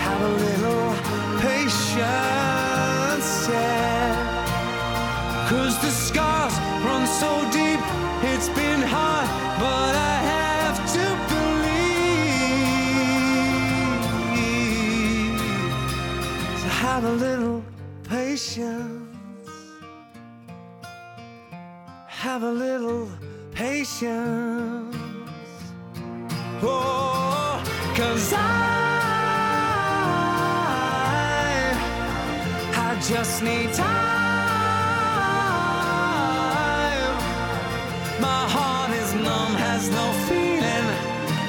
Have 0.00 0.20
a 0.20 0.28
little 0.28 0.94
patience, 1.40 1.88
yeah. 3.48 4.10
Cause 5.48 5.78
the 5.80 5.90
scars 5.90 6.58
run 6.84 7.06
so 7.06 7.48
deep, 7.52 7.80
it's 8.32 8.48
been 8.48 8.82
hard, 8.82 9.28
but 9.60 9.94
I 9.94 10.16
have 10.32 10.78
to 10.96 11.06
believe. 11.30 11.70
So 16.62 16.68
have 16.68 17.04
a 17.04 17.12
little 17.12 17.62
patience. 18.08 19.04
Have 22.08 22.42
a 22.42 22.50
little 22.50 23.08
patience. 23.52 24.85
Oh, 26.62 27.62
cause 27.94 28.32
I, 28.32 28.38
I 32.74 33.00
just 33.06 33.42
need 33.42 33.72
time. 33.74 33.86
My 38.20 38.48
heart 38.48 38.90
is 38.92 39.12
numb, 39.14 39.54
has 39.54 39.90
no 39.90 40.12
feeling. 40.26 40.88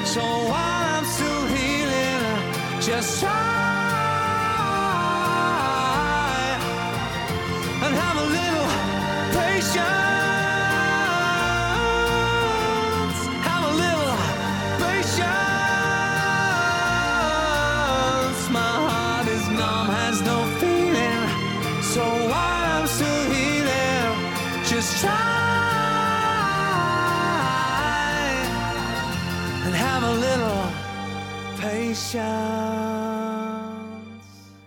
So 0.04 0.20
while 0.20 0.84
I'm 0.94 1.04
still 1.06 1.46
healing, 1.46 2.22
just 2.82 3.20
try 3.20 3.47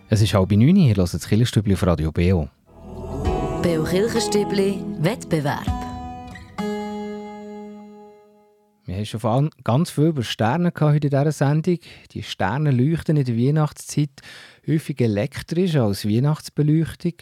Es 0.09 0.21
ist 0.21 0.33
halb 0.33 0.51
neun, 0.51 0.75
ihr 0.75 0.95
hört 0.95 1.13
das 1.13 1.27
Killerstübli 1.27 1.73
auf 1.73 1.85
Radio 1.85 2.11
BO. 2.11 2.49
Beo 3.63 3.83
Kirchenstübli 3.83 4.83
Wettbewerb. 4.99 5.81
haben 8.87 9.05
schon 9.05 9.49
ganz 9.63 9.89
viel 9.89 10.05
über 10.05 10.23
Sterne 10.23 10.71
heute 10.79 11.07
in 11.07 11.11
dieser 11.11 11.31
Sendung. 11.31 11.79
Die 12.11 12.23
Sterne 12.23 12.71
leuchten 12.71 13.17
in 13.17 13.25
der 13.25 13.37
Weihnachtszeit 13.37 14.21
häufig 14.67 15.01
elektrisch 15.01 15.75
als 15.75 16.07
Weihnachtsbeleuchtung 16.07 17.13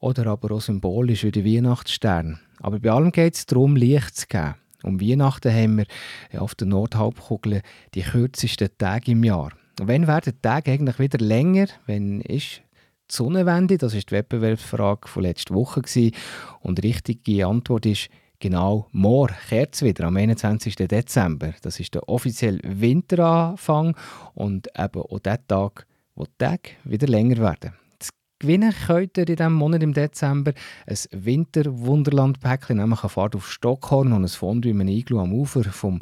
oder 0.00 0.26
aber 0.26 0.56
auch 0.56 0.60
symbolisch 0.60 1.24
wie 1.24 1.30
der 1.30 1.44
Weihnachtsstern. 1.44 2.40
Aber 2.60 2.80
bei 2.80 2.90
allem 2.90 3.12
geht 3.12 3.34
es 3.34 3.46
darum, 3.46 3.76
Licht 3.76 4.16
zu 4.16 4.26
geben. 4.26 4.54
Um 4.82 5.00
Weihnachten 5.00 5.52
haben 5.52 5.78
wir 5.78 5.86
auf 6.40 6.54
der 6.54 6.66
Nordhalbkugel 6.66 7.62
die 7.94 8.02
kürzesten 8.02 8.70
Tage 8.78 9.12
im 9.12 9.24
Jahr. 9.24 9.52
Wann 9.80 10.08
werden 10.08 10.32
die 10.34 10.42
Tage 10.42 10.72
eigentlich 10.72 10.98
wieder 10.98 11.18
länger? 11.24 11.68
Wenn 11.86 12.20
ist 12.20 12.62
die 13.10 13.14
Sonnenwende? 13.14 13.78
Das 13.78 13.94
ist 13.94 14.10
die 14.10 14.14
Wettbewerbsfrage 14.14 15.06
von 15.06 15.22
letzter 15.22 15.54
Woche 15.54 15.82
gewesen. 15.82 16.14
und 16.60 16.78
die 16.78 16.88
richtige 16.88 17.46
Antwort 17.46 17.86
ist 17.86 18.08
genau 18.40 18.88
morgen 18.90 19.36
kehrt 19.48 19.74
es 19.76 19.82
wieder 19.82 20.04
am 20.06 20.16
21. 20.16 20.74
Dezember. 20.74 21.54
Das 21.62 21.78
ist 21.78 21.94
der 21.94 22.08
offizielle 22.08 22.60
Winteranfang 22.64 23.96
und 24.34 24.68
eben 24.76 25.02
auch 25.02 25.18
der 25.20 25.46
Tag, 25.46 25.86
wo 26.16 26.24
die 26.24 26.32
Tage 26.38 26.70
wieder 26.82 27.06
länger 27.06 27.38
werden. 27.38 27.74
Das 28.00 28.08
Gewinnen 28.40 28.74
könnt 28.86 29.16
ihr 29.16 29.28
in 29.28 29.36
diesem 29.36 29.52
Monat 29.52 29.82
im 29.84 29.92
Dezember 29.92 30.54
ein 30.88 30.98
Winterwunderland-Päckchen, 31.12 32.78
nämlich 32.78 33.02
eine 33.02 33.10
Fahrt 33.10 33.36
auf 33.36 33.50
Stockhorn 33.50 34.12
und 34.12 34.24
ein 34.24 34.28
Fondue 34.28 34.72
in 34.72 34.80
einem 34.80 34.88
Iglu 34.88 35.20
am 35.20 35.32
Ufer 35.32 35.62
vom 35.64 36.00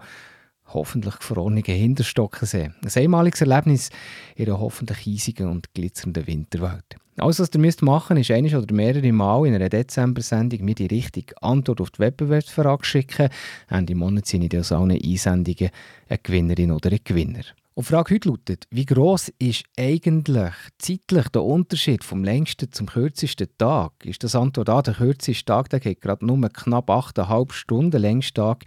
hoffentlich 0.68 1.18
gefrorenen 1.18 1.62
Hinterstockensee. 1.62 2.70
Ein 2.82 3.02
einmaliges 3.02 3.40
Erlebnis 3.40 3.90
in 4.34 4.46
einer 4.46 4.60
hoffentlich 4.60 5.06
eisigen 5.06 5.48
und 5.48 5.72
glitzernden 5.74 6.26
Winterwelt. 6.26 6.96
Alles, 7.18 7.40
was 7.40 7.50
ihr 7.54 7.60
müsst 7.60 7.80
machen 7.80 8.18
müsst, 8.18 8.30
ist 8.30 8.36
eines 8.36 8.54
oder 8.54 8.74
mehrere 8.74 9.12
Mal 9.12 9.46
in 9.46 9.54
einer 9.54 9.70
Dezember-Sendung 9.70 10.64
mir 10.64 10.74
die 10.74 10.86
richtige 10.86 11.40
Antwort 11.42 11.80
auf 11.80 11.90
die 11.90 12.00
Wettbewerbsfrage 12.00 12.84
schicken. 12.84 13.30
Ende 13.70 13.94
Monat 13.94 14.26
sind 14.26 14.52
in 14.52 14.60
aus 14.60 14.72
Einsendungen 14.72 15.70
eine 16.08 16.18
Gewinnerin 16.22 16.72
oder 16.72 16.90
ein 16.90 17.00
Gewinner. 17.02 17.44
Und 17.78 17.86
die 17.86 17.92
Frage 17.92 18.14
heute 18.14 18.30
lautet, 18.30 18.66
wie 18.70 18.86
gross 18.86 19.30
ist 19.38 19.64
eigentlich 19.78 20.54
zeitlich 20.78 21.28
der 21.28 21.42
Unterschied 21.42 22.04
vom 22.04 22.24
längsten 22.24 22.72
zum 22.72 22.86
kürzesten 22.86 23.48
Tag? 23.58 23.92
Ist 24.02 24.24
das 24.24 24.34
Antwort 24.34 24.70
A, 24.70 24.80
der 24.80 24.94
kürzeste 24.94 25.44
Tag, 25.44 25.68
der 25.68 25.80
geht 25.80 26.00
gerade 26.00 26.24
nur 26.24 26.40
knapp 26.48 26.88
8,5 26.88 27.52
Stunden, 27.52 27.90
der 27.90 28.00
längste 28.00 28.32
Tag 28.32 28.64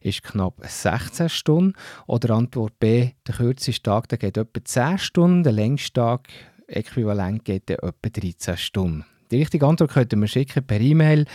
ist 0.00 0.24
knapp 0.24 0.60
16 0.60 1.28
Stunden. 1.28 1.74
Oder 2.08 2.34
Antwort 2.34 2.76
B, 2.80 3.10
der 3.28 3.34
kürzeste 3.36 3.80
Tag, 3.80 4.08
der 4.08 4.18
geht 4.18 4.36
etwa 4.36 4.64
10 4.64 4.98
Stunden, 4.98 5.44
der 5.44 5.52
längste 5.52 5.92
Tag 5.92 6.28
äquivalent 6.66 7.44
geht 7.44 7.70
etwa 7.70 7.92
13 8.02 8.56
Stunden. 8.56 9.04
Die 9.30 9.36
richtige 9.36 9.68
Antwort 9.68 9.92
könnt 9.92 10.12
ihr 10.12 10.18
mir 10.18 10.26
schicken 10.26 10.66
per 10.66 10.80
E-Mail 10.80 11.26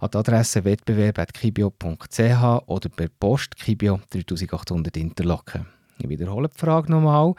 an 0.00 0.08
die 0.10 0.16
Adresse 0.16 0.64
wettbewerb.kibio.ch 0.64 2.62
oder 2.68 2.88
per 2.88 3.08
Post 3.20 3.56
Kibio 3.56 4.00
3800 4.08 4.96
Interlaken. 4.96 5.79
Ich 6.02 6.08
wiederhole 6.08 6.48
die 6.48 6.58
Frage 6.58 6.90
nochmal. 6.90 7.34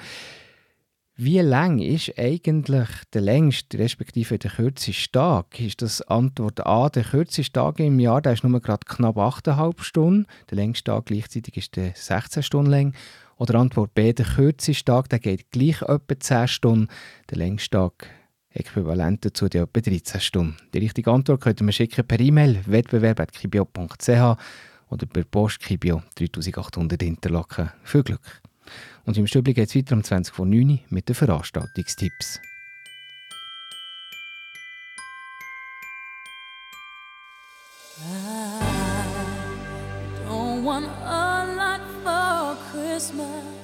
Wie 1.15 1.39
lang 1.39 1.79
ist 1.79 2.17
eigentlich 2.17 2.89
der 3.13 3.21
längste, 3.21 3.77
respektive 3.77 4.39
der 4.39 4.51
kürzeste 4.51 5.11
Tag? 5.11 5.59
Ist 5.59 5.81
das 5.81 6.01
Antwort 6.01 6.65
A, 6.65 6.89
der 6.89 7.03
kürzeste 7.03 7.53
Tag 7.53 7.79
im 7.79 7.99
Jahr, 7.99 8.21
der 8.21 8.33
ist 8.33 8.43
nur 8.43 8.59
gerade 8.59 8.85
knapp 8.85 9.17
8,5 9.17 9.83
Stunden. 9.83 10.25
Der 10.49 10.55
längste 10.55 10.85
Tag 10.91 11.05
gleichzeitig 11.05 11.57
ist 11.57 11.75
der 11.75 11.93
16 11.95 12.43
Stunden 12.43 12.71
lang. 12.71 12.95
Oder 13.37 13.55
Antwort 13.59 13.93
B, 13.93 14.13
der 14.13 14.25
kürzeste 14.25 14.85
Tag, 14.85 15.09
der 15.09 15.19
geht 15.19 15.51
gleich 15.51 15.81
etwa 15.81 16.19
10 16.19 16.47
Stunden. 16.47 16.87
Der 17.29 17.37
längste 17.37 17.69
Tag 17.71 18.07
äquivalent 18.53 19.25
dazu 19.25 19.47
der 19.47 19.63
etwa 19.63 19.79
13 19.79 20.21
Stunden. 20.21 20.57
Die 20.73 20.79
richtige 20.79 21.11
Antwort 21.11 21.41
könnt 21.41 21.61
ihr 21.61 21.71
schicken 21.71 22.05
per 22.05 22.19
E-Mail 22.19 22.61
wettbewerb.kibio.ch 22.65 24.09
oder 24.89 25.05
per 25.05 25.23
Post 25.23 25.59
Kibio 25.59 26.03
3800 26.15 27.03
Interlaken. 27.03 27.71
Viel 27.83 28.03
Glück! 28.03 28.41
Und 29.05 29.17
im 29.17 29.27
Stübli 29.27 29.53
geht 29.53 29.69
es 29.69 29.75
weiter 29.75 29.95
um 29.95 30.03
20 30.03 30.33
vor 30.33 30.45
9 30.45 30.69
Uhr 30.69 30.79
mit 30.89 31.09
den 31.09 31.15
Veranstaltungstipps. 31.15 32.39
Don't 40.27 40.63
want 40.63 40.87
a 41.03 41.45
lot 41.55 41.81
for 42.03 42.57
Christmas. 42.71 43.60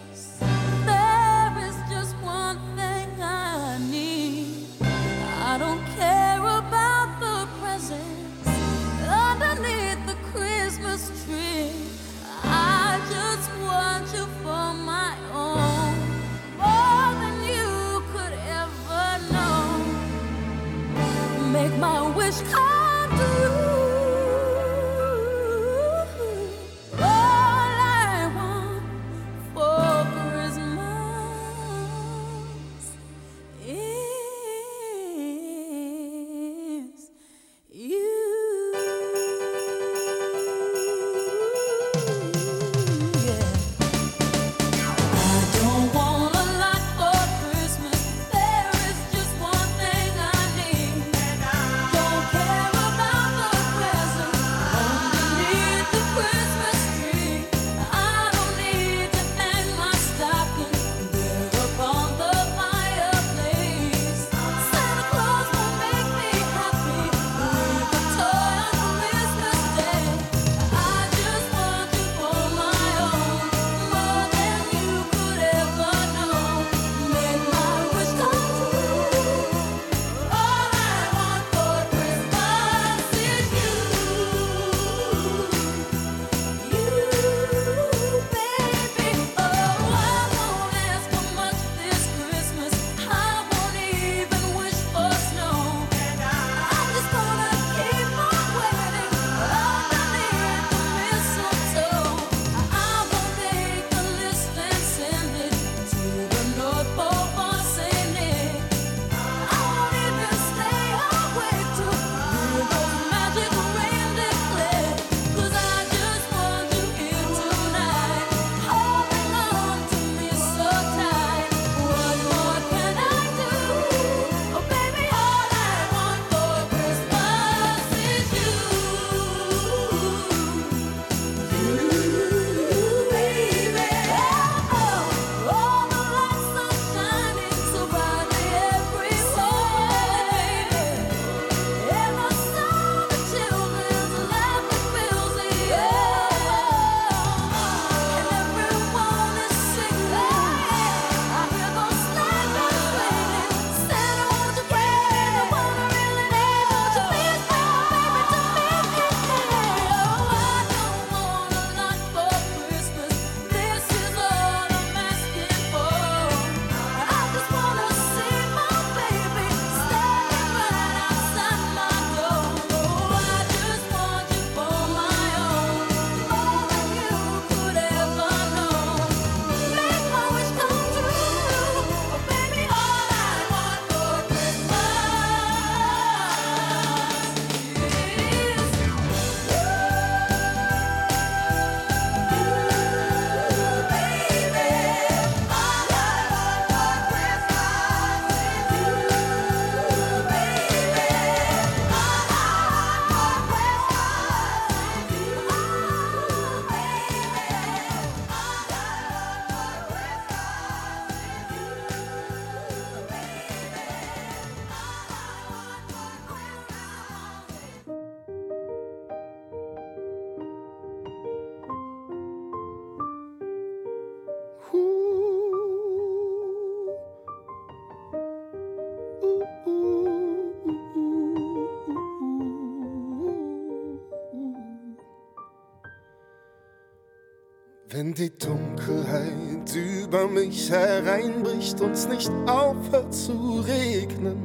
Die 238.18 238.36
Dunkelheit 238.36 239.76
über 239.76 240.28
mich 240.28 240.72
hereinbricht 240.72 241.80
und 241.82 242.10
nicht 242.10 242.32
aufhört 242.48 243.14
zu 243.14 243.64
regnen. 243.68 244.38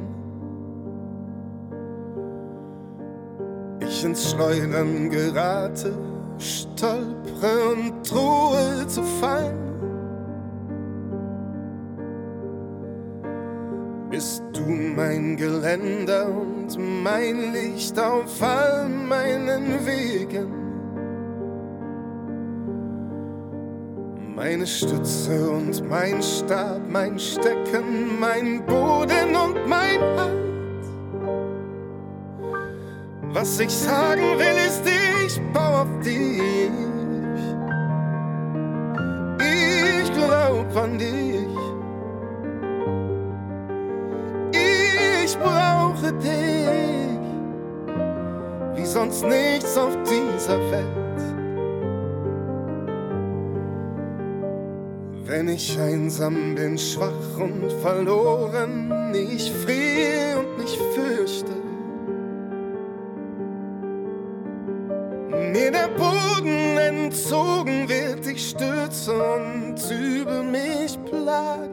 Ich 3.79 4.03
ins 4.03 4.31
Schleudern 4.31 5.09
gerate, 5.09 5.97
stolpere 6.37 7.73
und 7.73 8.11
drohe 8.11 8.85
zu 8.87 9.01
fallen. 9.01 9.57
Bist 14.11 14.43
du 14.53 14.61
mein 14.61 15.35
Geländer 15.35 16.27
und 16.27 16.77
mein 17.03 17.51
Licht 17.53 17.99
auf 17.99 18.39
all 18.41 18.87
meinen 18.87 19.83
Wegen. 19.83 20.62
Meine 24.43 24.67
Stütze 24.67 25.49
und 25.49 25.89
mein 25.89 26.21
Stab, 26.21 26.81
mein 26.89 27.17
Stecken, 27.17 28.19
mein 28.19 28.61
Boden 28.65 29.33
und 29.33 29.55
mein 29.69 30.01
Halt. 30.17 30.83
Was 33.31 33.57
ich 33.61 33.69
sagen 33.69 34.37
will, 34.37 34.57
ist, 34.67 34.83
ich 35.25 35.41
baue 35.53 35.83
auf 35.83 35.99
dich. 36.03 36.41
Ich 39.39 40.11
glaub 40.11 40.75
an 40.75 40.97
dich. 40.97 41.47
Ich 45.23 45.37
brauche 45.37 46.11
dich, 46.15 47.17
wie 48.75 48.85
sonst 48.85 49.23
nichts 49.23 49.77
auf 49.77 49.97
dieser 50.03 50.59
Welt. 50.69 51.22
Wenn 55.35 55.47
ich 55.47 55.79
einsam 55.79 56.53
bin, 56.53 56.77
schwach 56.77 57.39
und 57.39 57.71
verloren, 57.81 59.11
ich 59.15 59.51
friere 59.51 60.37
und 60.37 60.59
mich 60.59 60.77
fürchte. 60.93 61.51
Mir 65.51 65.71
der 65.71 65.87
Boden 65.97 66.77
entzogen 66.77 67.89
wird, 67.89 68.27
ich 68.27 68.47
stürze 68.47 69.11
und 69.11 69.81
über 69.89 70.43
mich 70.43 71.03
plagen. 71.03 71.72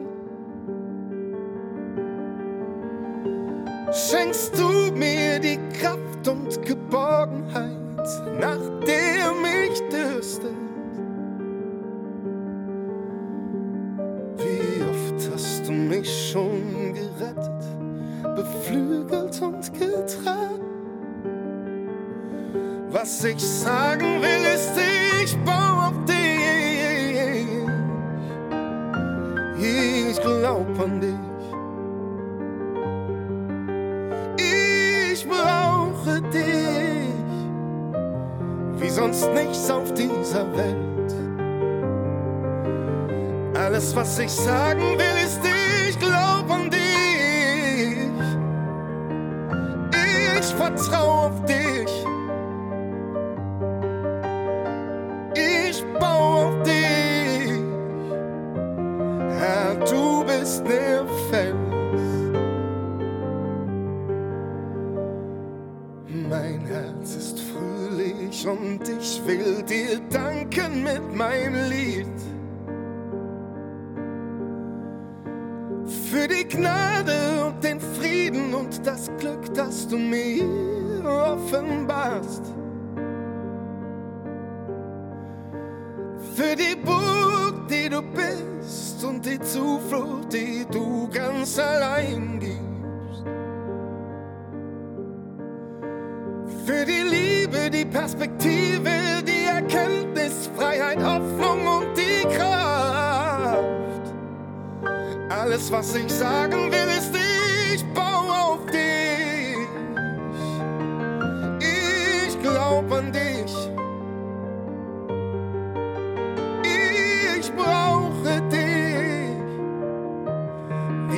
Hast 15.61 15.69
du 15.69 15.73
mich 15.73 16.31
schon 16.31 16.93
gerettet, 16.93 17.63
beflügelt 18.35 19.41
und 19.41 19.73
getragen? 19.73 20.61
Was 22.89 23.23
ich 23.23 23.39
sagen 23.39 24.21
will, 24.21 24.45
ist, 24.53 24.71
ich 25.23 25.37
baue 25.43 25.87
auf 25.87 26.05
dich. 26.05 26.17
Ich 29.63 30.19
glaub 30.21 30.79
an 30.79 30.99
dich. 30.99 31.15
Ich 34.37 35.27
brauche 35.27 36.21
dich, 36.33 37.13
wie 38.79 38.89
sonst 38.89 39.29
nichts 39.33 39.69
auf 39.69 39.93
dieser 39.93 40.45
Welt. 40.57 40.91
Alles, 43.53 43.95
was 43.95 44.17
ich 44.19 44.31
sagen 44.31 44.81
will, 44.97 45.25
ist, 45.25 45.50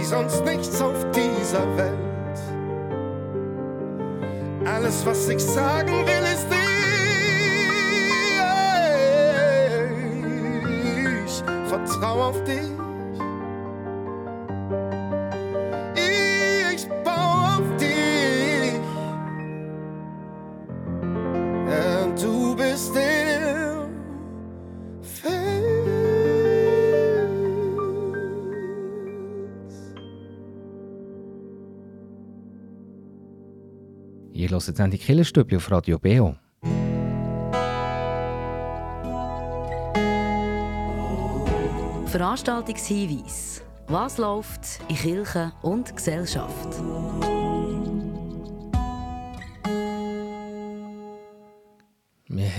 wie 0.04 0.08
sonst 0.08 0.44
nichts 0.44 0.82
auf 0.82 1.06
dieser 1.12 1.66
Welt. 1.78 2.40
Alles, 4.66 5.06
was 5.06 5.30
ich 5.30 5.42
sagen 5.42 5.94
will, 6.06 6.24
ist 6.34 6.48
ich 11.26 11.44
vertrau 11.70 12.22
auf 12.22 12.44
dich. 12.44 12.83
Hört 34.68 34.80
jetzt 34.80 34.94
die 34.94 34.98
Killerstübli 34.98 35.58
auf 35.58 35.70
Radio 35.70 36.00
Beo. 36.00 36.36
Veranstaltungshinweis. 42.06 43.62
Was 43.88 44.18
läuft 44.18 44.80
in 44.88 44.96
Kirche 44.96 45.52
und 45.64 45.94
Gesellschaft? 45.94 46.82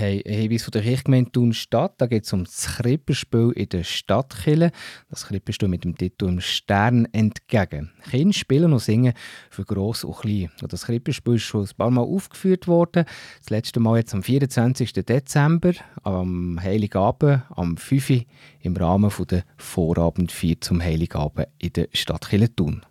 Haben 0.05 0.21
Hinweis 0.25 0.63
von 0.63 0.71
der 0.71 0.81
Kirchgemeinde 0.81 1.31
Thun-Stadt. 1.31 1.95
Da 1.97 2.07
geht 2.07 2.25
es 2.25 2.33
um 2.33 2.45
das 2.45 2.77
Krippenspiel 2.77 3.51
in 3.55 3.69
der 3.69 3.83
Stadtkirche. 3.83 4.71
Das 5.09 5.27
Krippenspiel 5.27 5.67
mit 5.67 5.83
dem 5.83 5.97
Titel 5.97 6.27
«Im 6.27 6.41
Stern 6.41 7.07
entgegen». 7.11 7.91
Kinder 8.09 8.33
spielen 8.33 8.73
und 8.73 8.79
singen 8.79 9.13
für 9.49 9.65
Gross 9.65 10.03
und 10.03 10.17
Klein. 10.17 10.51
Das 10.67 10.85
Krippenspiel 10.85 11.35
ist 11.35 11.43
schon 11.43 11.63
ein 11.63 11.77
paar 11.77 11.91
Mal 11.91 12.01
aufgeführt 12.01 12.67
worden. 12.67 13.05
Das 13.39 13.49
letzte 13.49 13.79
Mal 13.79 13.97
jetzt 13.97 14.13
am 14.13 14.23
24. 14.23 14.93
Dezember, 14.93 15.73
am 16.03 16.59
Heiligabend, 16.61 17.43
am 17.49 17.77
5. 17.77 18.09
Uhr, 18.09 18.21
im 18.61 18.75
Rahmen 18.75 19.11
der 19.29 19.43
Vorabendfeier 19.57 20.61
zum 20.61 20.81
Heiligabend 20.81 21.47
in 21.57 21.73
der 21.73 21.87
Stadtkirche 21.93 22.55
Thun. 22.55 22.81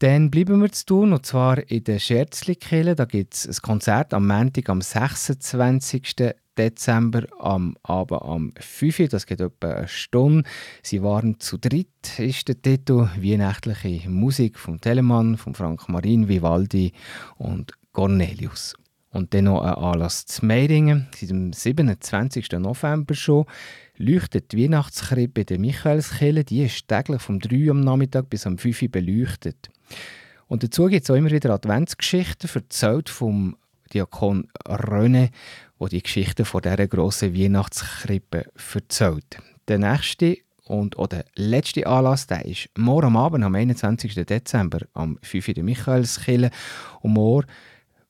Dann 0.00 0.30
bleiben 0.30 0.60
wir 0.60 0.70
zu 0.70 0.84
tun, 0.84 1.14
und 1.14 1.24
zwar 1.24 1.70
in 1.70 1.84
der 1.84 1.98
Scherzlikirche. 1.98 2.94
Da 2.94 3.06
gibt 3.06 3.32
es 3.32 3.46
ein 3.46 3.62
Konzert 3.62 4.12
am 4.12 4.26
Montag, 4.26 4.68
am 4.68 4.82
26. 4.82 6.34
Dezember, 6.58 7.24
am 7.38 7.76
Abend 7.82 8.20
am 8.20 8.52
5. 8.58 9.00
Uhr. 9.00 9.08
Das 9.08 9.24
geht 9.24 9.40
etwa 9.40 9.70
eine 9.70 9.88
Stunde. 9.88 10.46
Sie 10.82 11.02
waren 11.02 11.40
zu 11.40 11.56
dritt, 11.56 12.18
ist 12.18 12.48
der 12.48 12.60
Titel. 12.60 13.08
Weihnachtliche 13.16 14.10
Musik 14.10 14.58
von 14.58 14.82
Telemann, 14.82 15.38
von 15.38 15.54
Frank 15.54 15.88
Marin, 15.88 16.28
Vivaldi 16.28 16.92
und 17.38 17.72
Cornelius. 17.92 18.74
Und 19.16 19.32
dann 19.32 19.44
noch 19.44 19.62
ein 19.62 19.72
Anlass 19.72 20.26
zu 20.26 20.44
Meiringen. 20.44 21.06
Seit 21.14 21.30
dem 21.30 21.50
27. 21.50 22.52
November 22.52 23.14
schon 23.14 23.46
leuchtet 23.96 24.52
die 24.52 24.62
Weihnachtskrippe 24.62 25.46
der 25.46 25.58
Michaelskirche. 25.58 26.44
Die 26.44 26.64
ist 26.64 26.86
täglich 26.86 27.22
vom 27.22 27.40
3 27.40 27.64
Uhr 27.64 27.70
am 27.70 27.80
Nachmittag 27.80 28.28
bis 28.28 28.46
am 28.46 28.58
5 28.58 28.82
Uhr 28.82 28.88
beleuchtet. 28.90 29.70
Und 30.48 30.64
dazu 30.64 30.84
gibt 30.88 31.04
es 31.04 31.10
auch 31.10 31.14
immer 31.14 31.30
wieder 31.30 31.48
Adventsgeschichten, 31.48 32.50
erzählt 32.52 33.08
vom 33.08 33.56
Diakon 33.94 34.48
René, 34.66 35.30
der 35.80 35.88
die 35.88 36.02
Geschichte 36.02 36.44
von 36.44 36.60
dieser 36.60 36.86
grossen 36.86 37.34
Weihnachtskrippe 37.34 38.44
erzählt. 38.74 39.38
Der 39.66 39.78
nächste 39.78 40.36
und 40.66 40.98
auch 40.98 41.06
der 41.06 41.24
letzte 41.36 41.86
Anlass 41.86 42.26
der 42.26 42.44
ist 42.44 42.68
morgen 42.76 43.06
am 43.06 43.16
Abend, 43.16 43.44
am 43.44 43.54
21. 43.54 44.14
Dezember, 44.26 44.80
am 44.92 45.18
5 45.22 45.48
Uhr 45.48 45.54
der 45.54 45.64
Michaelskirche. 45.64 46.50
Und 47.00 47.14
morgen 47.14 47.48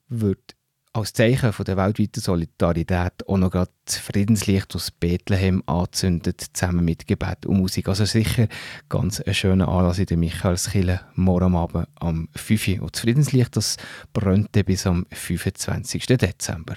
wird 0.08 0.55
als 0.96 1.12
Zeichen 1.12 1.52
von 1.52 1.64
der 1.64 1.76
weltweiten 1.76 2.20
Solidarität 2.20 3.28
auch 3.28 3.36
noch 3.36 3.50
das 3.50 3.98
Friedenslicht 3.98 4.74
aus 4.74 4.90
Bethlehem 4.90 5.62
angezündet, 5.66 6.44
zusammen 6.52 6.84
mit 6.84 7.06
Gebet 7.06 7.46
und 7.46 7.58
Musik. 7.58 7.88
Also 7.88 8.04
sicher 8.04 8.48
ganz 8.88 9.20
ein 9.20 9.34
schöner 9.34 9.68
Anlass 9.68 9.98
in 9.98 10.06
der 10.06 10.16
Michaelskirche, 10.16 11.00
morgen 11.14 11.54
Abend 11.54 11.88
am 11.96 12.28
5 12.34 12.68
Uhr. 12.68 12.82
Und 12.82 12.94
das 12.94 13.02
Friedenslicht 13.02 13.56
das 13.56 13.76
brennt 14.12 14.52
bis 14.52 14.86
am 14.86 15.06
25. 15.12 16.06
Dezember. 16.06 16.76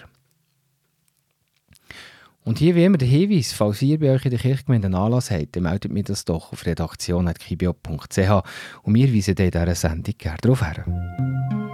Und 2.44 2.58
hier 2.58 2.76
wie 2.76 2.84
immer 2.84 2.98
der 2.98 3.08
Hinweis, 3.08 3.54
falls 3.54 3.82
ihr 3.82 4.00
bei 4.00 4.12
euch 4.12 4.26
in 4.26 4.32
der 4.32 4.40
Kirchgemeinde 4.40 4.88
einen 4.88 4.96
Anlass 4.96 5.30
habt, 5.30 5.56
dann 5.56 5.64
meldet 5.64 5.92
mir 5.92 6.04
das 6.04 6.26
doch 6.26 6.52
auf 6.52 6.66
redaktion.kibio.ch 6.66 8.18
und 8.84 8.96
wir 8.96 9.14
weisen 9.14 9.36
dann 9.36 9.46
in 9.46 9.52
dieser 9.52 9.76
Sendung 9.76 10.16
gerne 10.18 10.38
darauf 10.42 10.62
her. 10.62 11.69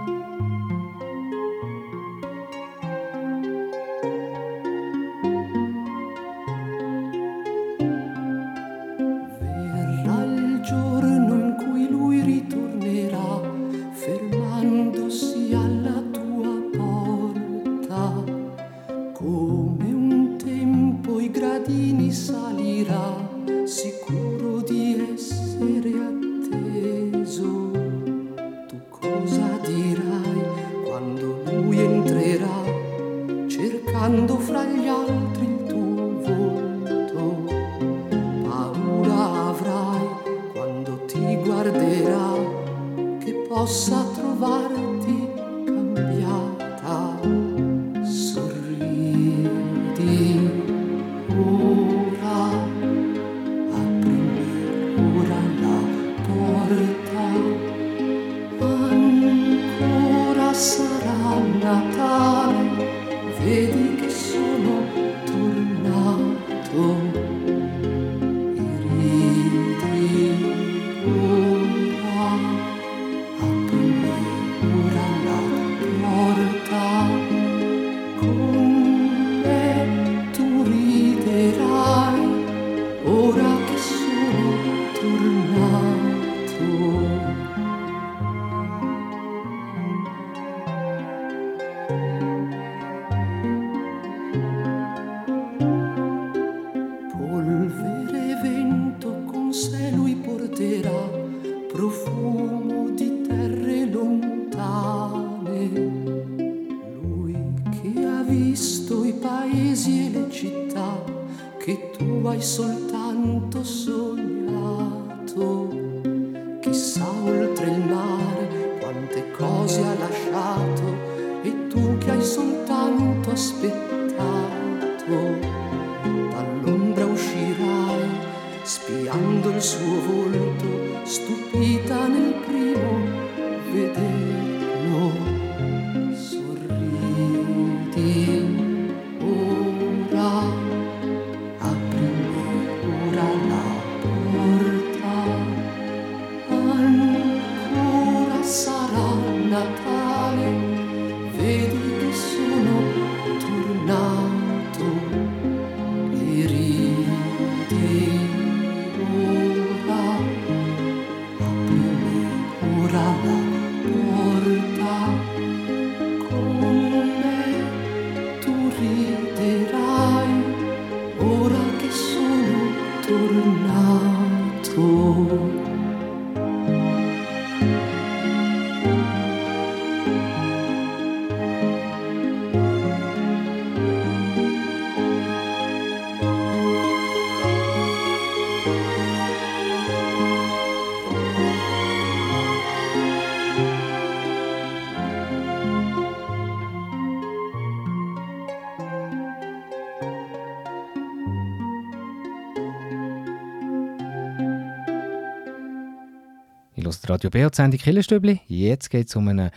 Radio 207.08 207.30
BH 207.30 207.54
Sendung 207.54 207.78
Killerstübli. 207.78 208.40
Jetzt 208.48 208.90
geht 208.90 209.06
es 209.08 209.14
um 209.14 209.28
einen 209.28 209.50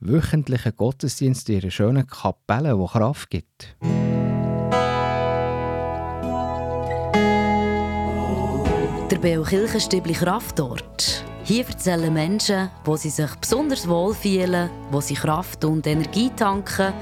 wöchentlichen 0.00 0.76
Gottesdienst 0.76 1.48
in 1.48 1.62
einer 1.62 1.70
schönen 1.70 2.06
Kapelle, 2.06 2.76
die 2.76 2.86
Kraft 2.86 3.30
gibt. 3.30 3.74
Der 9.10 9.18
Beo 9.18 9.42
Kirchenstübli 9.42 10.12
Kraftort. 10.12 11.24
Hier 11.44 11.66
erzählen 11.66 12.12
Menschen, 12.12 12.68
wo 12.84 12.96
sie 12.96 13.08
sich 13.08 13.34
besonders 13.36 13.88
wohl 13.88 14.14
fühlen, 14.14 14.68
wo 14.90 15.00
sie 15.00 15.14
Kraft 15.14 15.64
und 15.64 15.86
Energie 15.86 16.30
tanken 16.36 16.92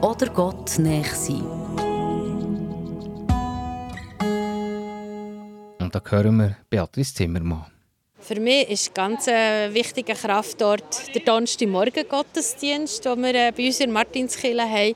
oder 0.00 0.30
Gott 0.30 0.78
näher 0.78 1.04
sind. 1.04 1.44
Und 5.78 5.94
da 5.94 6.00
hören 6.08 6.36
wir 6.38 6.56
Beatrice 6.70 7.14
Zimmermann. 7.14 7.66
Für 8.24 8.38
mich 8.38 8.70
ist 8.70 8.94
ganz 8.94 9.26
wichtiger 9.26 10.14
Kraftort 10.14 11.12
der 11.12 11.22
Donnerstagmorgen 11.22 12.06
Gottesdienst, 12.08 13.04
den 13.04 13.20
wir 13.20 13.34
äh, 13.34 13.50
bei 13.50 13.66
uns 13.66 13.80
in 13.80 13.90
Martinskirche 13.90 14.62
haben. 14.62 14.94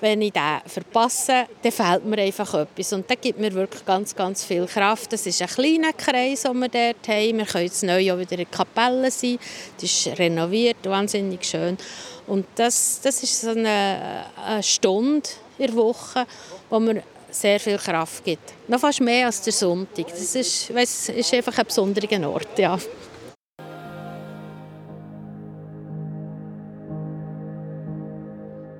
Wenn 0.00 0.20
ich 0.20 0.32
den 0.32 0.60
verpasse, 0.66 1.46
dann 1.62 1.70
fehlt 1.70 2.04
mir 2.04 2.18
einfach 2.18 2.52
etwas. 2.52 2.92
Und 2.92 3.08
das 3.08 3.20
gibt 3.20 3.38
mir 3.38 3.52
wirklich 3.52 3.86
ganz, 3.86 4.16
ganz 4.16 4.44
viel 4.44 4.66
Kraft. 4.66 5.12
Das 5.12 5.24
ist 5.24 5.40
ein 5.40 5.46
kleiner 5.46 5.92
Kreis, 5.92 6.42
den 6.42 6.58
wir 6.58 6.68
dort 6.68 7.06
haben. 7.06 7.38
Wir 7.38 7.46
können 7.46 7.64
jetzt 7.64 7.84
neu 7.84 8.12
auch 8.12 8.18
wieder 8.18 8.32
in 8.32 8.38
der 8.38 8.46
Kapelle 8.46 9.08
sein. 9.08 9.38
Die 9.80 9.84
ist 9.84 10.18
renoviert, 10.18 10.78
wahnsinnig 10.82 11.44
schön. 11.44 11.78
Und 12.26 12.44
das, 12.56 13.00
das 13.00 13.22
ist 13.22 13.40
so 13.40 13.50
eine, 13.50 14.26
eine 14.44 14.62
Stunde 14.64 15.28
in 15.58 15.68
der 15.68 15.76
Woche, 15.76 16.26
wo 16.70 16.80
mir 16.80 17.04
sehr 17.34 17.60
viel 17.60 17.78
Kraft 17.78 18.24
gibt. 18.24 18.52
Noch 18.68 18.80
fast 18.80 19.00
mehr 19.00 19.26
als 19.26 19.40
der 19.42 19.52
Sonntag. 19.52 20.08
Das 20.08 20.34
ist, 20.34 20.74
weiss, 20.74 21.08
ist 21.08 21.32
einfach 21.34 21.56
ein 21.58 21.66
besonderer 21.66 22.30
Ort, 22.30 22.58
ja. 22.58 22.76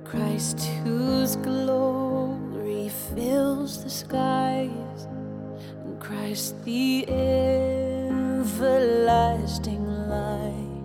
Christ, 0.05 0.59
whose 0.83 1.37
glory 1.37 2.91
fills 3.13 3.83
the 3.83 3.89
skies, 3.89 5.07
and 5.85 5.99
Christ, 5.99 6.55
the 6.63 7.07
everlasting 7.07 9.85
light, 10.07 10.83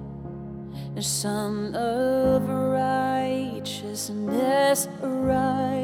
the 0.94 1.02
Son 1.02 1.74
of 1.76 2.48
righteousness, 2.48 4.88
arise 5.02 5.79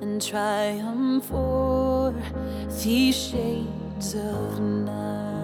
and 0.00 0.22
triumph 0.22 1.30
o'er 1.32 2.14
these 2.82 3.16
shades 3.16 4.14
of 4.14 4.60
night. 4.60 5.37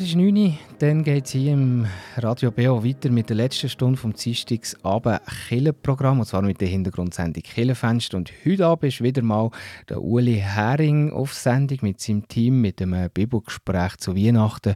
Bald 0.00 0.08
ist 0.08 0.16
9 0.16 0.34
Uhr, 0.34 0.54
dann 0.78 1.04
geht 1.04 1.26
es 1.26 1.32
hier 1.32 1.52
im 1.52 1.86
Radio 2.16 2.50
BO 2.50 2.82
weiter 2.82 3.10
mit 3.10 3.28
der 3.28 3.36
letzten 3.36 3.68
Stunde 3.68 3.98
vom 3.98 4.14
Dienstagsabend 4.14 5.20
Killenprogramm 5.46 6.20
und 6.20 6.24
zwar 6.24 6.40
mit 6.40 6.58
der 6.62 6.68
Hintergrundsendung 6.68 7.42
Killenfenster. 7.42 8.16
Und 8.16 8.32
heute 8.46 8.64
Abend 8.64 8.84
ist 8.84 9.02
wieder 9.02 9.20
mal 9.20 9.50
der 9.90 10.00
Uli 10.00 10.36
Hering 10.36 11.12
auf 11.12 11.34
Sendung 11.34 11.80
mit 11.82 12.00
seinem 12.00 12.26
Team 12.28 12.62
mit 12.62 12.80
einem 12.80 13.10
Bibelgespräch 13.10 13.98
zu 13.98 14.16
Weihnachten. 14.16 14.74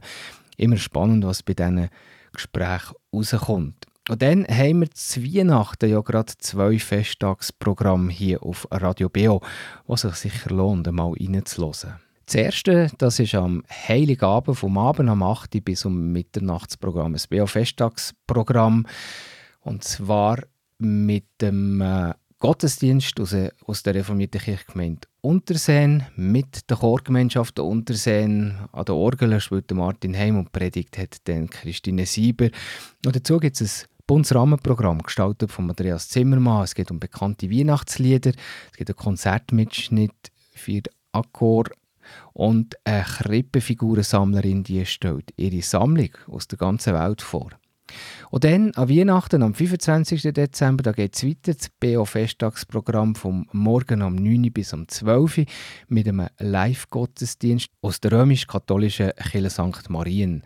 Immer 0.57 0.77
spannend, 0.77 1.25
was 1.25 1.41
bei 1.41 1.55
diesen 1.55 1.89
Gesprächen 2.31 2.93
rauskommt. 3.11 3.83
Und 4.07 4.21
dann 4.21 4.45
haben 4.47 4.81
wir 4.81 4.91
zu 4.91 5.23
Weihnachten 5.23 5.89
ja 5.89 6.01
gerade 6.01 6.33
zwei 6.37 6.77
Festtagsprogramme 6.77 8.11
hier 8.11 8.43
auf 8.43 8.67
Radio 8.69 9.09
BO, 9.09 9.41
was 9.87 10.01
sich 10.01 10.13
sicher 10.13 10.51
lohnt, 10.51 10.91
mal 10.91 11.13
reinzuhören. 11.19 12.04
Das 12.25 12.35
erste, 12.35 12.91
das 12.97 13.19
ist 13.19 13.35
am 13.35 13.63
Heiligabend, 13.69 14.57
vom 14.57 14.79
Abend 14.79 15.09
am 15.09 15.21
8. 15.21 15.53
Uhr 15.55 15.61
bis 15.61 15.85
um 15.85 16.11
Mitternachtsprogramm, 16.11 17.13
ein 17.13 17.21
BO-Festtagsprogramm. 17.29 18.87
Und 19.61 19.83
zwar 19.83 20.39
mit 20.79 21.25
dem 21.39 21.81
äh, 21.81 22.13
Gottesdienst 22.39 23.19
aus, 23.19 23.33
äh, 23.33 23.51
aus 23.65 23.83
der 23.83 23.95
reformierten 23.95 24.41
Kirchgemeinde 24.41 25.07
Unterseen, 25.21 26.03
mit 26.15 26.69
der 26.69 26.77
Chorgemeinschaft 26.77 27.59
Unterseen. 27.59 28.57
An 28.71 28.85
der 28.85 28.95
Orgel 28.95 29.39
spielt 29.39 29.69
der 29.69 29.77
Martin 29.77 30.17
Heim 30.17 30.37
und 30.37 30.51
predigt 30.51 30.97
hat 30.97 31.17
dann 31.27 31.49
Christine 31.49 32.07
Sieber. 32.07 32.49
Und 33.05 33.15
dazu 33.15 33.39
gibt 33.39 33.61
es 33.61 33.83
ein 33.83 33.89
buntes 34.07 34.33
Rahmenprogramm, 34.33 35.03
gestaltet 35.03 35.51
von 35.51 35.69
Andreas 35.69 36.09
Zimmermann. 36.09 36.63
Es 36.63 36.73
geht 36.73 36.89
um 36.89 36.99
bekannte 36.99 37.51
Weihnachtslieder, 37.51 38.31
es 38.71 38.77
gibt 38.77 38.89
einen 38.89 38.97
Konzertmitschnitt 38.97 40.31
für 40.53 40.81
Akkord 41.11 41.71
und 42.33 42.75
eine 42.83 43.03
Krippenfigurensammlerin, 43.03 44.63
die 44.63 44.85
stellt 44.85 45.33
ihre 45.37 45.61
Sammlung 45.61 46.09
aus 46.27 46.47
der 46.47 46.57
ganzen 46.57 46.93
Welt 46.93 47.21
vor. 47.21 47.51
Und 48.31 48.43
dann 48.43 48.71
an 48.71 48.89
Weihnachten, 48.89 49.43
am 49.43 49.53
25. 49.53 50.33
Dezember, 50.33 50.83
da 50.83 50.91
geht 50.91 51.15
es 51.15 51.23
weiter, 51.23 51.53
das 51.53 51.69
BO-Festtagsprogramm 51.79 53.15
vom 53.15 53.47
Morgen 53.51 54.01
um 54.01 54.15
9 54.15 54.45
Uhr 54.45 54.51
bis 54.51 54.73
um 54.73 54.87
12 54.87 55.37
Uhr 55.37 55.45
mit 55.87 56.07
einem 56.07 56.27
Live-Gottesdienst 56.39 57.69
aus 57.81 58.01
der 58.01 58.11
römisch-katholischen 58.13 59.11
Kirche 59.11 59.49
St. 59.49 59.89
Marien. 59.89 60.43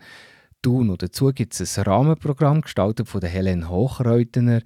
Thun. 0.62 0.90
Und 0.90 1.02
dazu 1.02 1.32
gibt 1.32 1.58
es 1.58 1.78
ein 1.78 1.84
Rahmenprogramm, 1.84 2.60
gestaltet 2.60 3.08
von 3.08 3.22
Helen 3.22 3.70
Hochreutener, 3.70 4.60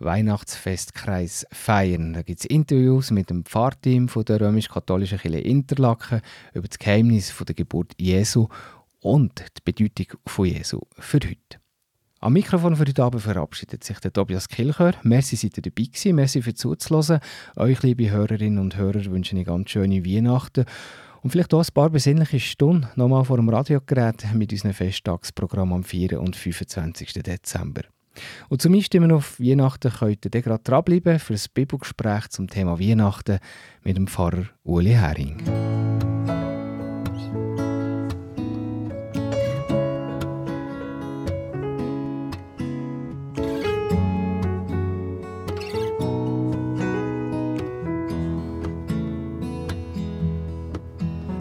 Weihnachtsfestkreis 0.00 1.46
feiern. 1.52 2.14
Da 2.14 2.22
gibt 2.22 2.40
es 2.40 2.46
Interviews 2.46 3.10
mit 3.10 3.30
dem 3.30 3.44
Pfarrteam 3.44 4.08
von 4.08 4.24
der 4.24 4.40
römisch-katholischen 4.40 5.18
Kirche 5.18 5.38
Interlaken 5.38 6.22
über 6.54 6.66
das 6.66 6.78
Geheimnis 6.78 7.30
von 7.30 7.46
der 7.46 7.54
Geburt 7.54 7.92
Jesu 7.98 8.48
und 9.00 9.44
die 9.56 9.62
Bedeutung 9.64 10.18
von 10.26 10.46
Jesu 10.46 10.80
für 10.98 11.18
heute. 11.18 11.60
Am 12.22 12.34
Mikrofon 12.34 12.76
für 12.76 12.84
heute 12.86 13.02
Abend 13.02 13.22
verabschiedet 13.22 13.82
sich 13.84 13.98
der 14.00 14.12
Tobias 14.12 14.48
Kilchör. 14.48 14.92
Merci, 15.02 15.36
seid 15.36 15.56
ihr 15.56 15.62
dabei 15.62 15.84
gewesen. 15.84 16.14
Merci 16.14 16.42
für 16.42 16.54
zuzuhören. 16.54 17.20
Euch, 17.56 17.82
liebe 17.82 18.10
Hörerinnen 18.10 18.58
und 18.58 18.76
Hörer, 18.76 19.04
wünsche 19.06 19.38
ich 19.38 19.46
ganz 19.46 19.70
schöne 19.70 20.04
Weihnachten. 20.04 20.66
Und 21.22 21.30
vielleicht 21.30 21.54
auch 21.54 21.64
ein 21.64 21.74
paar 21.74 21.90
besinnliche 21.90 22.40
Stunden 22.40 22.88
nochmal 22.96 23.24
vor 23.24 23.36
dem 23.36 23.48
Radiogerät 23.48 24.34
mit 24.34 24.52
unserem 24.52 24.74
Festtagsprogramm 24.74 25.72
am 25.72 25.84
4. 25.84 26.20
und 26.20 26.36
25. 26.36 27.14
Dezember. 27.14 27.82
Und 28.48 28.60
zum 28.60 28.74
Einstimmen 28.74 29.12
auf 29.12 29.38
Weihnachten 29.38 29.92
könnt 29.92 30.24
ihr 30.24 30.42
gerade 30.42 30.62
dranbleiben 30.62 31.18
für 31.18 31.34
ein 31.34 31.40
Bibelgespräch 31.54 32.28
zum 32.28 32.48
Thema 32.48 32.78
Weihnachten 32.78 33.38
mit 33.82 33.96
dem 33.96 34.06
Pfarrer 34.06 34.46
Uli 34.64 34.90
Hering. 34.90 35.40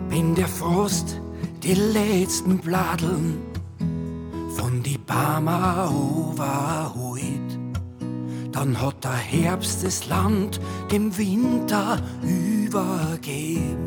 Wenn 0.09 0.35
der 0.35 0.47
Frost 0.47 1.21
die 1.63 1.73
letzten 1.73 2.59
Bladeln 2.59 3.48
von 4.59 4.83
die 4.83 4.97
Barmer 4.97 5.89
overholt, 5.89 7.59
dann 8.51 8.81
hat 8.81 9.03
der 9.05 9.13
Herbst 9.13 9.85
das 9.85 10.07
Land 10.09 10.59
dem 10.91 11.17
Winter 11.17 11.97
übergeben. 12.21 13.77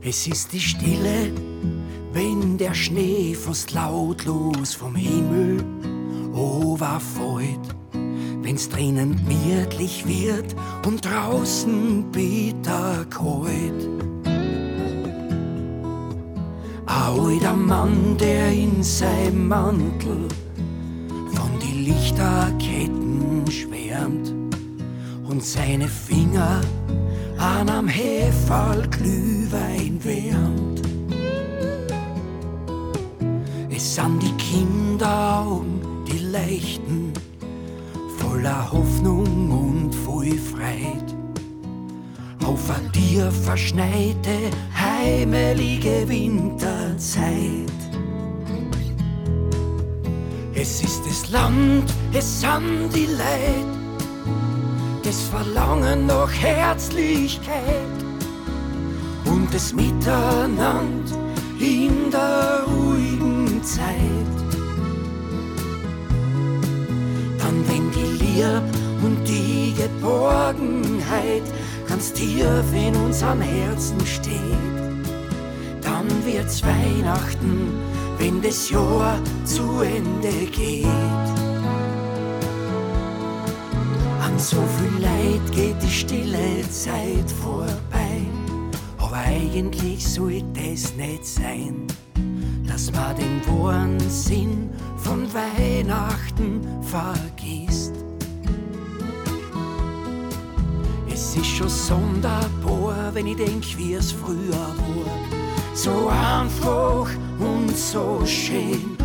Es 0.00 0.26
ist 0.26 0.52
die 0.54 0.60
Stille, 0.60 1.30
wenn 2.12 2.56
der 2.56 2.72
Schnee 2.72 3.34
fast 3.34 3.74
lautlos 3.74 4.72
vom 4.72 4.94
Himmel 4.94 5.62
overfällt. 6.32 7.76
Wenn's 8.40 8.70
drinnen 8.70 9.16
gemütlich 9.16 10.06
wird 10.06 10.56
und 10.86 11.04
draußen 11.04 12.10
bitter 12.12 13.04
kalt. 13.10 13.97
Ein 17.08 17.20
alter 17.20 17.56
Mann, 17.56 18.18
der 18.18 18.52
in 18.52 18.82
seinem 18.82 19.48
Mantel 19.48 20.28
von 21.32 21.50
die 21.58 21.90
Lichterketten 21.90 23.50
schwärmt 23.50 24.34
und 25.26 25.42
seine 25.42 25.88
Finger 25.88 26.60
an 27.38 27.70
am 27.70 27.88
Heferl 27.88 28.86
Glühwein 28.90 29.98
wärmt. 30.04 30.82
Es 33.70 33.94
sind 33.94 34.22
die 34.22 34.34
Kinderaugen, 34.36 35.80
die 36.06 36.18
leuchten, 36.18 37.14
voller 38.18 38.70
Hoffnung 38.70 39.50
und 39.50 39.94
voll 39.94 40.36
Freit. 40.36 41.16
Auf 42.44 42.70
a 42.70 42.78
dir 42.90 43.30
verschneite, 43.30 44.50
heimelige 44.98 46.08
Winterzeit. 46.08 47.78
Es 50.54 50.82
ist 50.82 51.02
das 51.06 51.30
Land, 51.30 51.84
es 52.12 52.40
sind 52.40 52.90
die 52.94 53.06
Leid, 53.06 53.72
das 55.04 55.22
Verlangen 55.22 56.06
nach 56.06 56.32
Herzlichkeit 56.32 57.98
und 59.24 59.52
das 59.52 59.72
Miteinander 59.72 61.16
in 61.60 62.10
der 62.10 62.64
ruhigen 62.66 63.62
Zeit. 63.62 64.36
Dann 67.38 67.64
wenn 67.68 67.90
die 67.92 68.24
Lieb 68.24 68.62
und 69.04 69.28
die 69.28 69.74
Geborgenheit 69.80 71.44
ganz 71.88 72.12
tief 72.12 72.44
in 72.74 72.96
unserem 72.96 73.40
Herzen 73.40 74.04
steht, 74.04 74.77
wird's 76.38 76.62
Weihnachten, 76.62 77.72
wenn 78.18 78.40
das 78.40 78.70
Jahr 78.70 79.18
zu 79.44 79.80
Ende 79.80 80.46
geht. 80.52 80.86
An 84.22 84.38
so 84.38 84.62
viel 84.78 85.02
Leid 85.02 85.52
geht 85.52 85.82
die 85.82 85.90
stille 85.90 86.62
Zeit 86.70 87.28
vorbei, 87.42 88.24
aber 88.98 89.16
eigentlich 89.16 90.06
soll 90.06 90.42
das 90.54 90.94
nicht 90.94 91.26
sein, 91.26 91.88
dass 92.68 92.92
man 92.92 93.16
den 93.16 93.40
wahren 93.46 93.98
Sinn 94.08 94.70
von 94.96 95.26
Weihnachten 95.34 96.60
vergisst. 96.82 97.94
Es 101.12 101.34
ist 101.34 101.46
schon 101.46 101.68
sonderbar, 101.68 103.12
wenn 103.12 103.26
ich 103.26 103.36
denk, 103.36 103.64
wie 103.76 103.94
es 103.94 104.12
früher 104.12 104.52
war. 104.52 105.17
So 105.80 106.08
einfach 106.08 107.08
und 107.38 107.76
so 107.76 108.20
schön. 108.26 108.96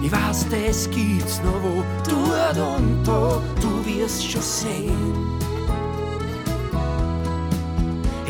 Ich 0.00 0.12
weiß, 0.12 0.46
das 0.48 0.88
gibt's 0.88 1.40
noch 1.42 1.60
wo, 1.60 1.82
dort 2.08 2.56
und 2.56 3.02
da, 3.04 3.42
du 3.60 3.84
wirst 3.84 4.24
schon 4.24 4.40
sehen. 4.40 5.12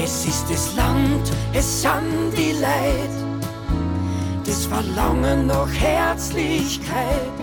Es 0.02 0.26
ist 0.26 0.46
das 0.50 0.74
Land, 0.76 1.30
es 1.52 1.82
sind 1.82 2.32
die 2.34 2.52
Leid, 2.52 3.10
das 4.46 4.64
Verlangen 4.64 5.48
nach 5.48 5.70
Herzlichkeit 5.70 7.38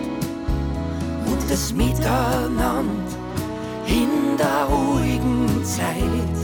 und 1.24 1.38
das 1.48 1.72
Miteinander 1.72 2.82
in 3.86 4.36
der 4.36 4.64
ruhigen 4.68 5.64
Zeit. 5.64 6.36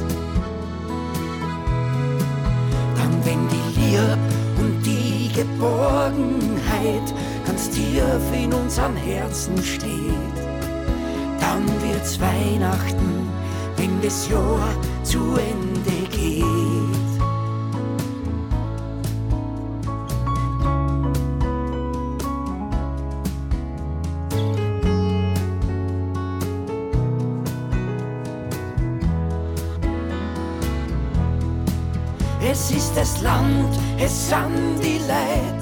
Dann, 2.95 3.25
wenn 3.25 3.49
die 3.49 3.68
Lieb 3.89 4.19
und 4.59 4.83
die 4.85 5.33
Geborgenheit 5.33 7.15
ganz 7.47 7.71
tief 7.71 8.03
in 8.35 8.53
unseren 8.53 8.97
Herzen 8.97 9.57
steht, 9.63 10.37
dann 11.41 11.67
wird's 11.83 12.21
Weihnachten, 12.21 13.29
wenn 13.77 14.01
das 14.03 14.29
Jahr 14.29 14.75
zu 15.05 15.37
Ende 15.37 16.07
geht. 16.11 16.58
Land, 33.23 33.79
es 33.99 34.29
sind 34.29 34.83
die 34.83 34.99
Leid, 35.07 35.61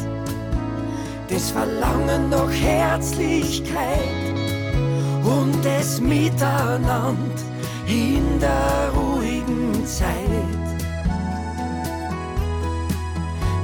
das 1.28 1.50
Verlangen 1.50 2.28
nach 2.30 2.50
Herzlichkeit. 2.50 4.36
Und 5.24 5.64
das 5.64 6.00
Miteinander 6.00 7.16
in 7.88 8.38
der 8.38 8.92
ruhigen 8.94 9.84
Zeit. 9.84 10.07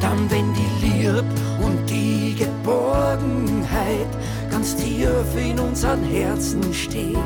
Dann, 0.00 0.28
wenn 0.30 0.52
die 0.54 0.86
Lieb 0.86 1.24
und 1.60 1.88
die 1.88 2.34
Geborgenheit 2.34 4.08
ganz 4.50 4.74
tief 4.74 5.08
in 5.36 5.58
unseren 5.58 6.02
Herzen 6.02 6.74
steht, 6.74 7.16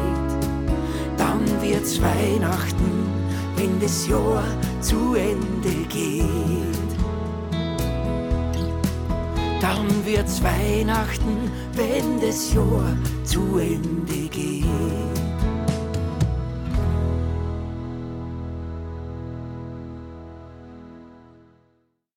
dann 1.17 1.41
wird's 1.62 2.01
Weihnachten, 2.01 3.09
wenn 3.57 3.81
das 3.81 4.07
Jahr 4.07 4.45
zu 4.81 5.14
Ende 5.67 5.89
geht. 5.89 6.25
Dann 9.61 9.89
wird's 10.05 10.43
Weihnachten, 10.43 11.51
wenn 11.73 12.21
das 12.21 12.53
Jahr 12.53 12.97
zu 13.25 13.59
Ende 13.59 14.29
geht. 14.29 15.26